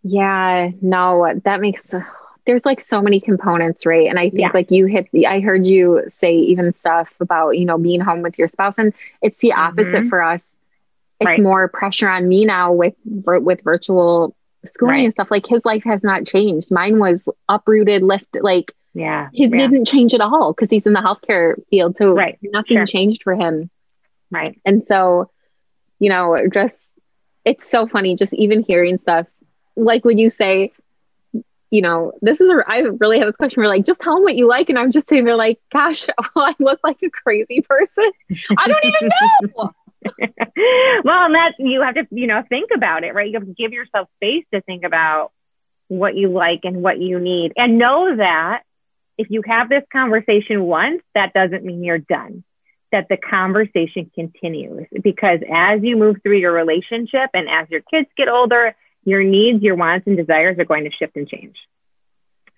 Yeah, 0.02 0.72
no, 0.82 1.40
that 1.44 1.60
makes, 1.60 1.94
there's 2.46 2.66
like 2.66 2.80
so 2.80 3.02
many 3.02 3.20
components, 3.20 3.86
right? 3.86 4.08
And 4.08 4.18
I 4.18 4.30
think 4.30 4.42
yeah. 4.42 4.52
like 4.54 4.72
you 4.72 4.86
hit 4.86 5.10
the, 5.12 5.28
I 5.28 5.42
heard 5.42 5.68
you 5.68 6.04
say 6.20 6.38
even 6.38 6.74
stuff 6.74 7.10
about, 7.20 7.52
you 7.52 7.66
know, 7.66 7.78
being 7.78 8.00
home 8.00 8.22
with 8.22 8.38
your 8.40 8.48
spouse 8.48 8.78
and 8.78 8.94
it's 9.22 9.38
the 9.40 9.54
opposite 9.54 9.94
mm-hmm. 9.94 10.10
for 10.10 10.22
us. 10.22 10.44
It's 11.20 11.28
right. 11.28 11.42
more 11.42 11.68
pressure 11.68 12.08
on 12.08 12.30
me 12.30 12.46
now 12.46 12.72
with, 12.72 12.96
with 13.04 13.62
virtual 13.62 14.36
schooling 14.66 14.96
right. 14.96 15.04
and 15.06 15.14
stuff 15.14 15.32
like 15.32 15.46
his 15.46 15.64
life 15.66 15.84
has 15.84 16.04
not 16.04 16.26
changed 16.26 16.72
mine 16.72 17.00
was 17.00 17.28
uprooted 17.48 18.02
lifted 18.02 18.44
like 18.44 18.74
yeah 18.94 19.30
his 19.34 19.52
yeah. 19.52 19.58
didn't 19.58 19.86
change 19.86 20.14
at 20.14 20.22
all 20.22 20.54
because 20.54 20.70
he's 20.70 20.86
in 20.86 20.94
the 20.94 21.00
healthcare 21.00 21.56
field 21.70 21.96
so 21.96 22.14
right. 22.14 22.38
nothing 22.42 22.78
sure. 22.78 22.86
changed 22.86 23.24
for 23.24 23.36
him 23.36 23.70
right 24.32 24.60
and 24.66 24.86
so 24.86 25.30
you 26.00 26.10
know 26.10 26.38
just 26.54 26.78
it's 27.46 27.70
so 27.70 27.88
funny 27.88 28.16
just 28.16 28.34
even 28.34 28.64
hearing 28.64 28.98
stuff 28.98 29.28
like 29.76 30.04
when 30.04 30.18
you 30.18 30.30
say 30.30 30.72
you 31.72 31.82
know, 31.82 32.14
this 32.22 32.42
is, 32.42 32.50
a, 32.50 32.64
I 32.68 32.80
really 33.00 33.20
have 33.20 33.28
this 33.28 33.36
question. 33.36 33.62
We're 33.62 33.70
like, 33.70 33.86
just 33.86 34.02
tell 34.02 34.16
them 34.16 34.24
what 34.24 34.36
you 34.36 34.48
like. 34.48 34.70
And 34.70 34.80
I'm 34.80 34.92
just 34.92 35.08
sitting 35.08 35.26
there 35.26 35.36
like, 35.36 35.60
gosh, 35.72 36.08
well, 36.08 36.32
oh, 36.36 36.42
I 36.42 36.56
look 36.60 36.80
like 36.84 36.98
a 37.04 37.10
crazy 37.10 37.62
person. 37.62 38.12
I 38.58 38.68
don't 38.68 38.86
even 38.86 39.12
know. 39.58 39.74
well, 41.04 41.26
and 41.26 41.36
that 41.36 41.54
you 41.60 41.82
have 41.82 41.96
to, 41.96 42.08
you 42.12 42.28
know, 42.28 42.44
think 42.48 42.72
about 42.74 43.04
it, 43.04 43.14
right? 43.14 43.28
You 43.28 43.40
have 43.40 43.48
to 43.48 43.54
give 43.54 43.74
yourself 43.74 44.08
space 44.18 44.46
to 44.54 44.62
think 44.62 44.84
about 44.84 45.32
what 45.88 46.16
you 46.16 46.30
like 46.30 46.62
and 46.64 46.82
what 46.82 47.00
you 47.00 47.20
need. 47.20 47.54
And 47.58 47.78
know 47.78 48.16
that 48.16 48.64
if 49.18 49.30
you 49.30 49.42
have 49.46 49.70
this 49.70 49.84
conversation 49.92 50.64
once, 50.64 51.02
that 51.16 51.34
doesn't 51.34 51.66
mean 51.66 51.84
you're 51.84 51.98
done. 51.98 52.44
That 52.92 53.08
the 53.10 53.18
conversation 53.18 54.10
continues 54.16 54.88
because 55.04 55.42
as 55.54 55.82
you 55.84 55.96
move 55.96 56.18
through 56.24 56.38
your 56.38 56.54
relationship 56.54 57.30
and 57.34 57.48
as 57.50 57.70
your 57.70 57.82
kids 57.82 58.08
get 58.18 58.30
older, 58.30 58.76
your 59.04 59.24
needs, 59.24 59.62
your 59.62 59.76
wants, 59.76 60.08
and 60.08 60.18
desires 60.18 60.58
are 60.58 60.66
going 60.66 60.86
to 60.86 60.92
shift 60.92 61.16
and 61.16 61.28
change. 61.28 61.56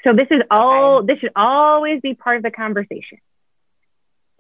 So 0.04 0.14
this 0.14 0.28
is 0.32 0.42
all, 0.50 1.00
okay. 1.00 1.08
this 1.08 1.20
should 1.20 1.34
always 1.36 2.02
be 2.02 2.14
part 2.14 2.38
of 2.38 2.44
the 2.44 2.52
conversation. 2.52 3.20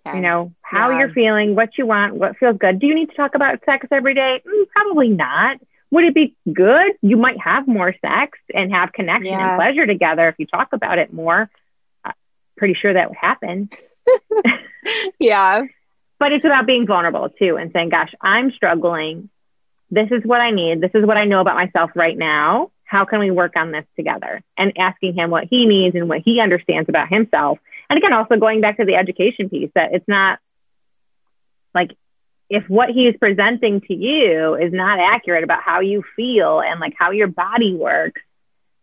Okay. 0.05 0.17
You 0.17 0.23
know, 0.23 0.51
how 0.61 0.89
yeah. 0.89 0.99
you're 0.99 1.13
feeling, 1.13 1.55
what 1.55 1.77
you 1.77 1.85
want, 1.85 2.15
what 2.15 2.37
feels 2.37 2.57
good. 2.57 2.79
Do 2.79 2.87
you 2.87 2.95
need 2.95 3.09
to 3.09 3.15
talk 3.15 3.35
about 3.35 3.63
sex 3.65 3.85
every 3.91 4.15
day? 4.15 4.41
Mm, 4.45 4.69
probably 4.69 5.09
not. 5.09 5.57
Would 5.91 6.05
it 6.05 6.15
be 6.15 6.35
good? 6.51 6.93
You 7.01 7.17
might 7.17 7.39
have 7.39 7.67
more 7.67 7.93
sex 8.01 8.39
and 8.53 8.73
have 8.73 8.93
connection 8.93 9.33
yeah. 9.33 9.49
and 9.49 9.57
pleasure 9.57 9.85
together 9.85 10.29
if 10.29 10.35
you 10.39 10.47
talk 10.47 10.69
about 10.73 10.97
it 10.97 11.13
more. 11.13 11.49
Uh, 12.03 12.11
pretty 12.57 12.73
sure 12.73 12.93
that 12.93 13.09
would 13.09 13.17
happen. 13.17 13.69
yeah. 15.19 15.63
But 16.17 16.31
it's 16.31 16.45
about 16.45 16.65
being 16.65 16.87
vulnerable 16.87 17.29
too 17.29 17.57
and 17.57 17.71
saying, 17.71 17.89
gosh, 17.89 18.13
I'm 18.21 18.51
struggling. 18.51 19.29
This 19.91 20.09
is 20.09 20.23
what 20.23 20.39
I 20.39 20.51
need. 20.51 20.81
This 20.81 20.91
is 20.95 21.05
what 21.05 21.17
I 21.17 21.25
know 21.25 21.41
about 21.41 21.55
myself 21.55 21.91
right 21.95 22.17
now. 22.17 22.71
How 22.85 23.05
can 23.05 23.19
we 23.19 23.29
work 23.29 23.53
on 23.55 23.71
this 23.71 23.85
together? 23.95 24.41
And 24.57 24.73
asking 24.77 25.15
him 25.15 25.29
what 25.29 25.45
he 25.49 25.65
needs 25.65 25.95
and 25.95 26.09
what 26.09 26.21
he 26.23 26.39
understands 26.39 26.89
about 26.89 27.09
himself 27.09 27.59
and 27.91 27.97
again, 27.97 28.13
also 28.13 28.37
going 28.37 28.61
back 28.61 28.77
to 28.77 28.85
the 28.85 28.95
education 28.95 29.49
piece, 29.49 29.69
that 29.75 29.89
it's 29.91 30.07
not 30.07 30.39
like 31.75 31.91
if 32.49 32.63
what 32.69 32.89
he's 32.89 33.17
presenting 33.17 33.81
to 33.81 33.93
you 33.93 34.55
is 34.55 34.71
not 34.71 34.97
accurate 34.97 35.43
about 35.43 35.61
how 35.61 35.81
you 35.81 36.01
feel 36.15 36.61
and 36.61 36.79
like 36.79 36.93
how 36.97 37.11
your 37.11 37.27
body 37.27 37.75
works, 37.75 38.21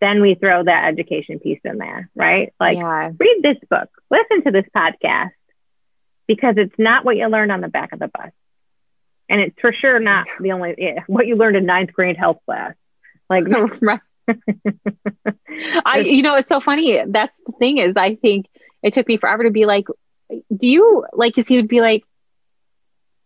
then 0.02 0.20
we 0.20 0.34
throw 0.34 0.62
that 0.62 0.88
education 0.88 1.38
piece 1.38 1.60
in 1.64 1.78
there, 1.78 2.10
right? 2.14 2.52
Like, 2.60 2.76
yeah. 2.76 3.10
read 3.18 3.40
this 3.42 3.56
book, 3.70 3.88
listen 4.10 4.44
to 4.44 4.50
this 4.50 4.66
podcast, 4.76 5.30
because 6.26 6.56
it's 6.58 6.78
not 6.78 7.06
what 7.06 7.16
you 7.16 7.26
learned 7.28 7.50
on 7.50 7.62
the 7.62 7.68
back 7.68 7.94
of 7.94 8.00
the 8.00 8.08
bus. 8.08 8.30
And 9.30 9.40
it's 9.40 9.58
for 9.58 9.72
sure 9.72 9.98
not 10.00 10.26
the 10.38 10.52
only 10.52 10.74
yeah, 10.76 11.04
what 11.06 11.26
you 11.26 11.36
learned 11.36 11.56
in 11.56 11.64
ninth 11.64 11.94
grade 11.94 12.18
health 12.18 12.40
class. 12.44 12.74
Like, 13.30 13.44
right. 13.80 14.00
I, 15.86 16.00
you 16.00 16.20
know, 16.20 16.34
it's 16.34 16.48
so 16.48 16.60
funny. 16.60 17.02
That's 17.06 17.34
the 17.46 17.52
thing 17.58 17.78
is, 17.78 17.94
I 17.96 18.16
think 18.16 18.44
it 18.82 18.92
took 18.92 19.08
me 19.08 19.16
forever 19.16 19.44
to 19.44 19.50
be 19.50 19.66
like, 19.66 19.86
do 20.30 20.68
you 20.68 21.04
like, 21.12 21.34
cause 21.34 21.48
he 21.48 21.56
would 21.56 21.68
be 21.68 21.80
like, 21.80 22.04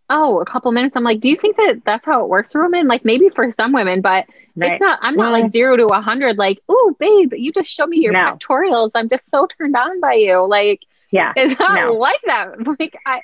oh, 0.09 0.41
a 0.41 0.45
couple 0.45 0.71
minutes. 0.73 0.95
I'm 0.95 1.05
like, 1.05 1.21
do 1.21 1.29
you 1.29 1.37
think 1.37 1.57
that 1.57 1.83
that's 1.85 2.05
how 2.05 2.23
it 2.23 2.29
works 2.29 2.53
for 2.53 2.63
women? 2.63 2.87
Like 2.87 3.05
maybe 3.05 3.31
for 3.31 3.51
some 3.51 3.73
women, 3.73 4.03
but 4.03 4.27
right. 4.55 4.73
it's 4.73 4.81
not, 4.81 4.99
I'm 5.03 5.17
not 5.17 5.33
like 5.33 5.51
zero 5.51 5.77
to 5.77 5.87
a 5.87 6.01
hundred, 6.01 6.37
like, 6.37 6.61
oh, 6.69 6.95
babe, 6.99 7.33
you 7.35 7.53
just 7.53 7.71
show 7.71 7.87
me 7.87 7.99
your 7.99 8.13
no. 8.13 8.39
I'm 8.95 9.09
just 9.09 9.31
so 9.31 9.47
turned 9.47 9.75
on 9.75 10.01
by 10.01 10.15
you. 10.15 10.47
Like, 10.47 10.83
yeah, 11.11 11.33
it's 11.35 11.59
not 11.59 11.75
no. 11.75 11.93
like 11.95 12.21
that. 12.27 12.53
Like, 12.79 12.97
I, 13.07 13.21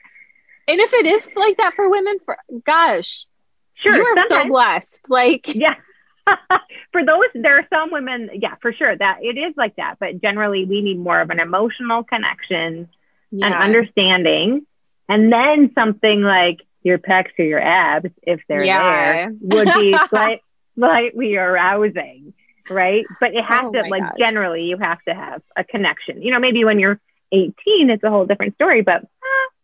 and 0.66 0.80
if 0.80 0.92
it 0.92 1.06
is 1.06 1.28
like 1.34 1.56
that 1.58 1.74
for 1.74 1.90
women, 1.90 2.18
for 2.24 2.36
gosh, 2.64 3.26
sure, 3.74 3.96
you 3.96 4.04
are 4.04 4.28
so 4.28 4.48
blessed. 4.48 5.06
Like, 5.08 5.54
yeah. 5.54 5.74
for 6.92 7.04
those, 7.04 7.26
there 7.34 7.58
are 7.58 7.66
some 7.72 7.90
women, 7.90 8.30
yeah, 8.34 8.54
for 8.60 8.72
sure 8.72 8.96
that 8.96 9.18
it 9.22 9.38
is 9.38 9.54
like 9.56 9.76
that. 9.76 9.96
But 9.98 10.20
generally, 10.20 10.64
we 10.64 10.82
need 10.82 10.98
more 10.98 11.20
of 11.20 11.30
an 11.30 11.40
emotional 11.40 12.04
connection 12.04 12.88
yeah. 13.30 13.46
and 13.46 13.54
understanding. 13.54 14.66
And 15.08 15.32
then 15.32 15.72
something 15.74 16.22
like 16.22 16.58
your 16.82 16.98
pecs 16.98 17.30
or 17.38 17.44
your 17.44 17.60
abs, 17.60 18.10
if 18.22 18.40
they're 18.48 18.64
yeah. 18.64 18.82
there, 18.82 19.32
would 19.40 19.68
be 19.74 19.96
slight, 20.10 20.40
slightly 20.74 21.36
arousing, 21.36 22.34
right? 22.68 23.04
But 23.20 23.34
it 23.34 23.44
has 23.44 23.64
oh 23.66 23.72
to, 23.72 23.88
like, 23.88 24.02
gosh. 24.02 24.14
generally, 24.18 24.64
you 24.64 24.78
have 24.78 25.02
to 25.08 25.14
have 25.14 25.42
a 25.56 25.64
connection. 25.64 26.22
You 26.22 26.32
know, 26.32 26.40
maybe 26.40 26.64
when 26.64 26.78
you're 26.78 27.00
18, 27.32 27.54
it's 27.90 28.02
a 28.02 28.10
whole 28.10 28.26
different 28.26 28.54
story, 28.54 28.82
but 28.82 29.06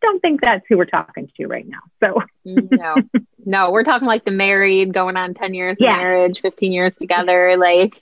don't 0.04 0.20
think 0.20 0.40
that's 0.40 0.64
who 0.68 0.76
we're 0.76 0.84
talking 0.84 1.30
to 1.36 1.46
right 1.46 1.66
now. 1.66 1.80
So, 2.00 2.22
no, 2.44 2.96
no, 3.44 3.70
we're 3.70 3.84
talking 3.84 4.06
like 4.06 4.24
the 4.24 4.30
married 4.30 4.92
going 4.92 5.16
on 5.16 5.34
10 5.34 5.54
years 5.54 5.78
yeah. 5.80 5.94
of 5.94 5.98
marriage, 5.98 6.40
15 6.40 6.72
years 6.72 6.96
together. 6.96 7.56
Like, 7.56 8.00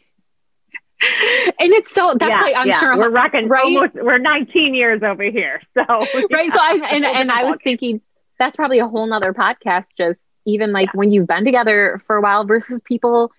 and 1.01 1.73
it's 1.73 1.93
so 1.93 2.15
that's 2.19 2.31
yeah, 2.31 2.41
like 2.41 2.57
I'm 2.57 2.69
yeah. 2.69 2.81
sure 2.81 2.97
we're 2.97 3.11
rocking 3.11 3.49
right. 3.49 3.65
Almost, 3.65 3.95
we're 3.95 4.19
19 4.19 4.75
years 4.75 5.03
over 5.03 5.25
here. 5.25 5.61
So, 5.75 5.83
right. 5.89 6.53
So, 6.53 6.59
I 6.61 6.89
and, 6.91 7.05
and 7.05 7.31
I 7.31 7.45
was 7.45 7.59
thinking 7.63 8.01
that's 8.39 8.57
probably 8.57 8.79
a 8.79 8.87
whole 8.87 9.07
nother 9.07 9.33
podcast, 9.33 9.87
just 9.97 10.21
even 10.45 10.73
like 10.73 10.93
when 10.95 11.11
you've 11.11 11.27
been 11.27 11.45
together 11.45 12.01
for 12.07 12.17
a 12.17 12.21
while 12.21 12.45
versus 12.45 12.81
people, 12.85 13.33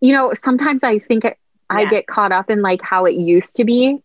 you 0.00 0.12
know, 0.12 0.32
sometimes 0.34 0.84
I 0.84 0.98
think 0.98 1.24
I 1.70 1.86
get 1.86 2.06
caught 2.06 2.32
up 2.32 2.50
in 2.50 2.62
like 2.62 2.80
how 2.82 3.04
it 3.04 3.14
used 3.14 3.56
to 3.56 3.64
be 3.64 4.02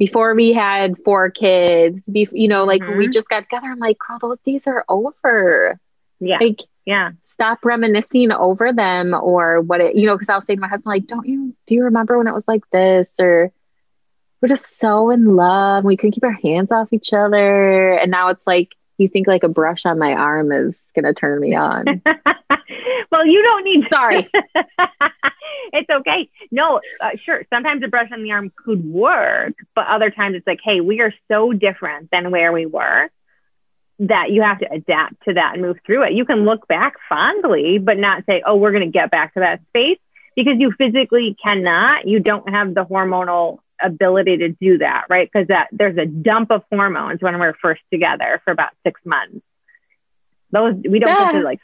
before 0.00 0.34
we 0.34 0.54
had 0.54 0.96
four 1.04 1.30
kids, 1.30 2.02
be, 2.06 2.26
you 2.32 2.48
know, 2.48 2.64
like 2.64 2.80
mm-hmm. 2.80 2.96
we 2.96 3.06
just 3.06 3.28
got 3.28 3.40
together. 3.40 3.66
I'm 3.66 3.78
like, 3.78 3.98
girl, 3.98 4.18
those 4.18 4.40
days 4.40 4.66
are 4.66 4.82
over. 4.88 5.78
Yeah. 6.20 6.38
Like, 6.40 6.60
yeah. 6.86 7.10
Stop 7.22 7.58
reminiscing 7.66 8.32
over 8.32 8.72
them 8.72 9.12
or 9.12 9.60
what 9.60 9.82
it, 9.82 9.96
you 9.96 10.06
know, 10.06 10.14
because 10.16 10.30
I'll 10.30 10.40
say 10.40 10.54
to 10.54 10.60
my 10.60 10.68
husband, 10.68 10.90
like, 10.90 11.06
don't 11.06 11.28
you, 11.28 11.54
do 11.66 11.74
you 11.74 11.84
remember 11.84 12.16
when 12.16 12.28
it 12.28 12.32
was 12.32 12.48
like 12.48 12.62
this? 12.72 13.20
Or 13.20 13.52
we're 14.40 14.48
just 14.48 14.80
so 14.80 15.10
in 15.10 15.36
love. 15.36 15.84
We 15.84 15.98
couldn't 15.98 16.12
keep 16.12 16.24
our 16.24 16.32
hands 16.32 16.72
off 16.72 16.94
each 16.94 17.12
other. 17.12 17.92
And 17.92 18.10
now 18.10 18.28
it's 18.28 18.46
like, 18.46 18.70
you 19.00 19.08
think 19.08 19.26
like 19.26 19.42
a 19.42 19.48
brush 19.48 19.86
on 19.86 19.98
my 19.98 20.12
arm 20.12 20.52
is 20.52 20.78
going 20.94 21.06
to 21.06 21.14
turn 21.14 21.40
me 21.40 21.54
on. 21.54 21.84
well, 23.10 23.26
you 23.26 23.42
don't 23.42 23.64
need. 23.64 23.86
Sorry. 23.90 24.30
it's 25.72 25.88
okay. 25.90 26.28
No, 26.50 26.80
uh, 27.00 27.10
sure. 27.24 27.44
Sometimes 27.52 27.82
a 27.82 27.88
brush 27.88 28.10
on 28.12 28.22
the 28.22 28.32
arm 28.32 28.52
could 28.54 28.84
work, 28.84 29.54
but 29.74 29.86
other 29.86 30.10
times 30.10 30.36
it's 30.36 30.46
like, 30.46 30.60
hey, 30.62 30.80
we 30.80 31.00
are 31.00 31.14
so 31.28 31.52
different 31.52 32.10
than 32.10 32.30
where 32.30 32.52
we 32.52 32.66
were 32.66 33.08
that 34.00 34.30
you 34.30 34.42
have 34.42 34.58
to 34.58 34.70
adapt 34.70 35.22
to 35.24 35.34
that 35.34 35.54
and 35.54 35.62
move 35.62 35.78
through 35.84 36.04
it. 36.04 36.12
You 36.12 36.24
can 36.24 36.44
look 36.44 36.68
back 36.68 36.94
fondly, 37.08 37.78
but 37.78 37.98
not 37.98 38.24
say, 38.26 38.42
oh, 38.46 38.56
we're 38.56 38.72
going 38.72 38.84
to 38.84 38.92
get 38.92 39.10
back 39.10 39.34
to 39.34 39.40
that 39.40 39.60
space 39.68 39.98
because 40.36 40.54
you 40.58 40.72
physically 40.76 41.36
cannot. 41.42 42.06
You 42.06 42.20
don't 42.20 42.48
have 42.48 42.74
the 42.74 42.84
hormonal 42.84 43.58
ability 43.82 44.38
to 44.38 44.48
do 44.48 44.78
that, 44.78 45.04
right? 45.08 45.30
Because 45.30 45.48
that 45.48 45.68
there's 45.72 45.96
a 45.96 46.06
dump 46.06 46.50
of 46.50 46.62
hormones 46.70 47.20
when 47.20 47.38
we're 47.38 47.54
first 47.54 47.82
together 47.92 48.40
for 48.44 48.52
about 48.52 48.70
six 48.84 49.00
months. 49.04 49.40
Those 50.50 50.74
we 50.88 50.98
don't 50.98 51.10
yeah. 51.10 51.32
get 51.32 51.38
to 51.38 51.44
like 51.44 51.60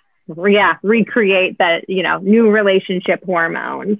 yeah 0.48 0.76
recreate 0.83 1.59
that 1.59 1.88
you 1.88 2.02
know 2.02 2.18
new 2.18 2.50
relationship 2.50 3.24
hormones 3.24 3.98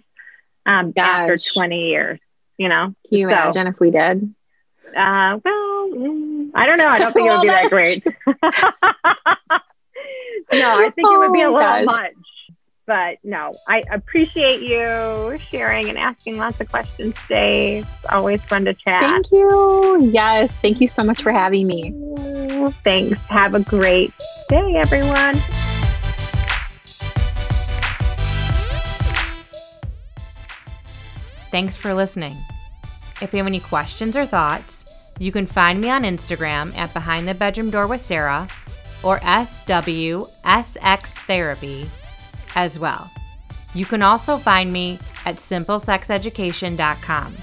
um, 0.65 0.93
after 0.97 1.37
20 1.37 1.89
years. 1.89 2.19
You 2.59 2.69
know, 2.69 2.95
can 3.09 3.19
you 3.19 3.27
so, 3.27 3.33
imagine 3.33 3.67
if 3.67 3.79
we 3.79 3.91
did? 3.91 4.35
Uh, 4.97 5.39
well, 5.45 5.91
mm, 5.93 6.51
I 6.55 6.67
don't 6.67 6.79
know. 6.79 6.87
I 6.87 6.99
don't 6.99 7.13
think 7.13 7.29
well, 7.29 7.37
it 7.37 7.39
would 7.39 7.43
be 7.43 7.49
that 7.53 7.71
great. 7.71 8.03
no, 10.53 10.79
I 10.79 10.91
think 10.91 11.09
oh, 11.09 11.15
it 11.15 11.19
would 11.19 11.35
be 11.35 11.43
a 11.43 11.47
oh 11.49 11.53
little 11.53 11.61
gosh. 11.61 11.85
much. 11.85 12.15
But 12.87 13.19
no, 13.25 13.53
I 13.67 13.83
appreciate 13.91 14.63
you 14.63 15.37
sharing 15.51 15.89
and 15.89 15.99
asking 15.99 16.39
lots 16.39 16.61
of 16.61 16.69
questions 16.69 17.15
today. 17.23 17.79
It's 17.79 18.07
always 18.11 18.45
fun 18.45 18.65
to 18.67 18.75
chat. 18.75 19.03
Thank 19.03 19.33
you. 19.33 20.09
Yes. 20.13 20.53
Thank 20.63 20.81
you 20.81 20.87
so 20.87 21.03
much 21.03 21.21
for 21.21 21.33
having 21.33 21.67
me. 21.67 21.93
Thanks. 22.85 23.21
Have 23.23 23.55
a 23.55 23.61
great 23.61 24.13
day, 24.49 24.77
everyone. 24.77 25.35
Thanks 31.51 31.77
for 31.77 31.93
listening. 31.93 32.37
If 33.21 33.33
you 33.33 33.39
have 33.39 33.47
any 33.49 33.61
questions 33.61 34.17
or 34.17 34.27
thoughts, 34.27 34.85
you 35.19 35.33
can 35.33 35.47
find 35.47 35.81
me 35.81 35.91
on 35.91 36.05
Instagram 36.05 36.77
at 36.77 36.93
Behind 36.93 37.27
the 37.27 37.35
Bedroom 37.35 37.71
Door 37.71 37.89
with 37.89 38.01
Sarah 38.01 38.47
or 39.03 39.19
SWSX 39.21 41.15
Therapy 41.27 41.91
as 42.57 42.79
well. 42.79 43.09
You 43.75 43.85
can 43.85 44.03
also 44.03 44.39
find 44.39 44.73
me 44.73 44.99
at 45.25 45.37
simplesexeducation.com. 45.37 47.37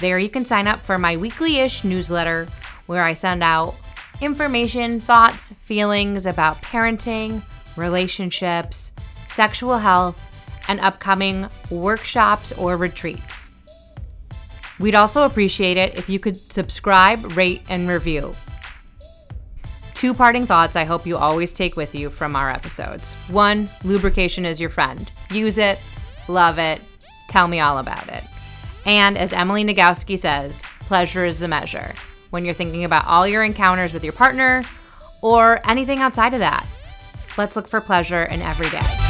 There 0.00 0.18
you 0.18 0.30
can 0.30 0.46
sign 0.46 0.66
up 0.66 0.80
for 0.80 0.98
my 0.98 1.18
weekly 1.18 1.58
ish 1.58 1.84
newsletter 1.84 2.48
where 2.86 3.02
I 3.02 3.12
send 3.12 3.42
out 3.42 3.74
information, 4.22 5.00
thoughts, 5.00 5.52
feelings 5.60 6.24
about 6.24 6.62
parenting, 6.62 7.42
relationships, 7.76 8.92
sexual 9.28 9.78
health, 9.78 10.18
and 10.68 10.80
upcoming 10.80 11.48
workshops 11.70 12.52
or 12.52 12.76
retreats. 12.76 13.50
We'd 14.78 14.94
also 14.94 15.24
appreciate 15.24 15.76
it 15.76 15.98
if 15.98 16.08
you 16.08 16.18
could 16.18 16.36
subscribe, 16.36 17.36
rate, 17.36 17.62
and 17.68 17.88
review. 17.88 18.32
Two 20.00 20.14
parting 20.14 20.46
thoughts 20.46 20.76
I 20.76 20.84
hope 20.84 21.04
you 21.04 21.18
always 21.18 21.52
take 21.52 21.76
with 21.76 21.94
you 21.94 22.08
from 22.08 22.34
our 22.34 22.50
episodes. 22.50 23.12
One, 23.28 23.68
lubrication 23.84 24.46
is 24.46 24.58
your 24.58 24.70
friend. 24.70 25.06
Use 25.30 25.58
it, 25.58 25.78
love 26.26 26.58
it, 26.58 26.80
tell 27.28 27.46
me 27.46 27.60
all 27.60 27.76
about 27.76 28.08
it. 28.08 28.24
And 28.86 29.18
as 29.18 29.34
Emily 29.34 29.62
Nagoski 29.62 30.16
says, 30.16 30.62
pleasure 30.80 31.26
is 31.26 31.38
the 31.38 31.48
measure. 31.48 31.92
When 32.30 32.46
you're 32.46 32.54
thinking 32.54 32.84
about 32.84 33.06
all 33.06 33.28
your 33.28 33.44
encounters 33.44 33.92
with 33.92 34.02
your 34.02 34.14
partner 34.14 34.62
or 35.20 35.60
anything 35.68 35.98
outside 35.98 36.32
of 36.32 36.40
that, 36.40 36.66
let's 37.36 37.54
look 37.54 37.68
for 37.68 37.82
pleasure 37.82 38.22
in 38.22 38.40
every 38.40 38.70
day. 38.70 39.09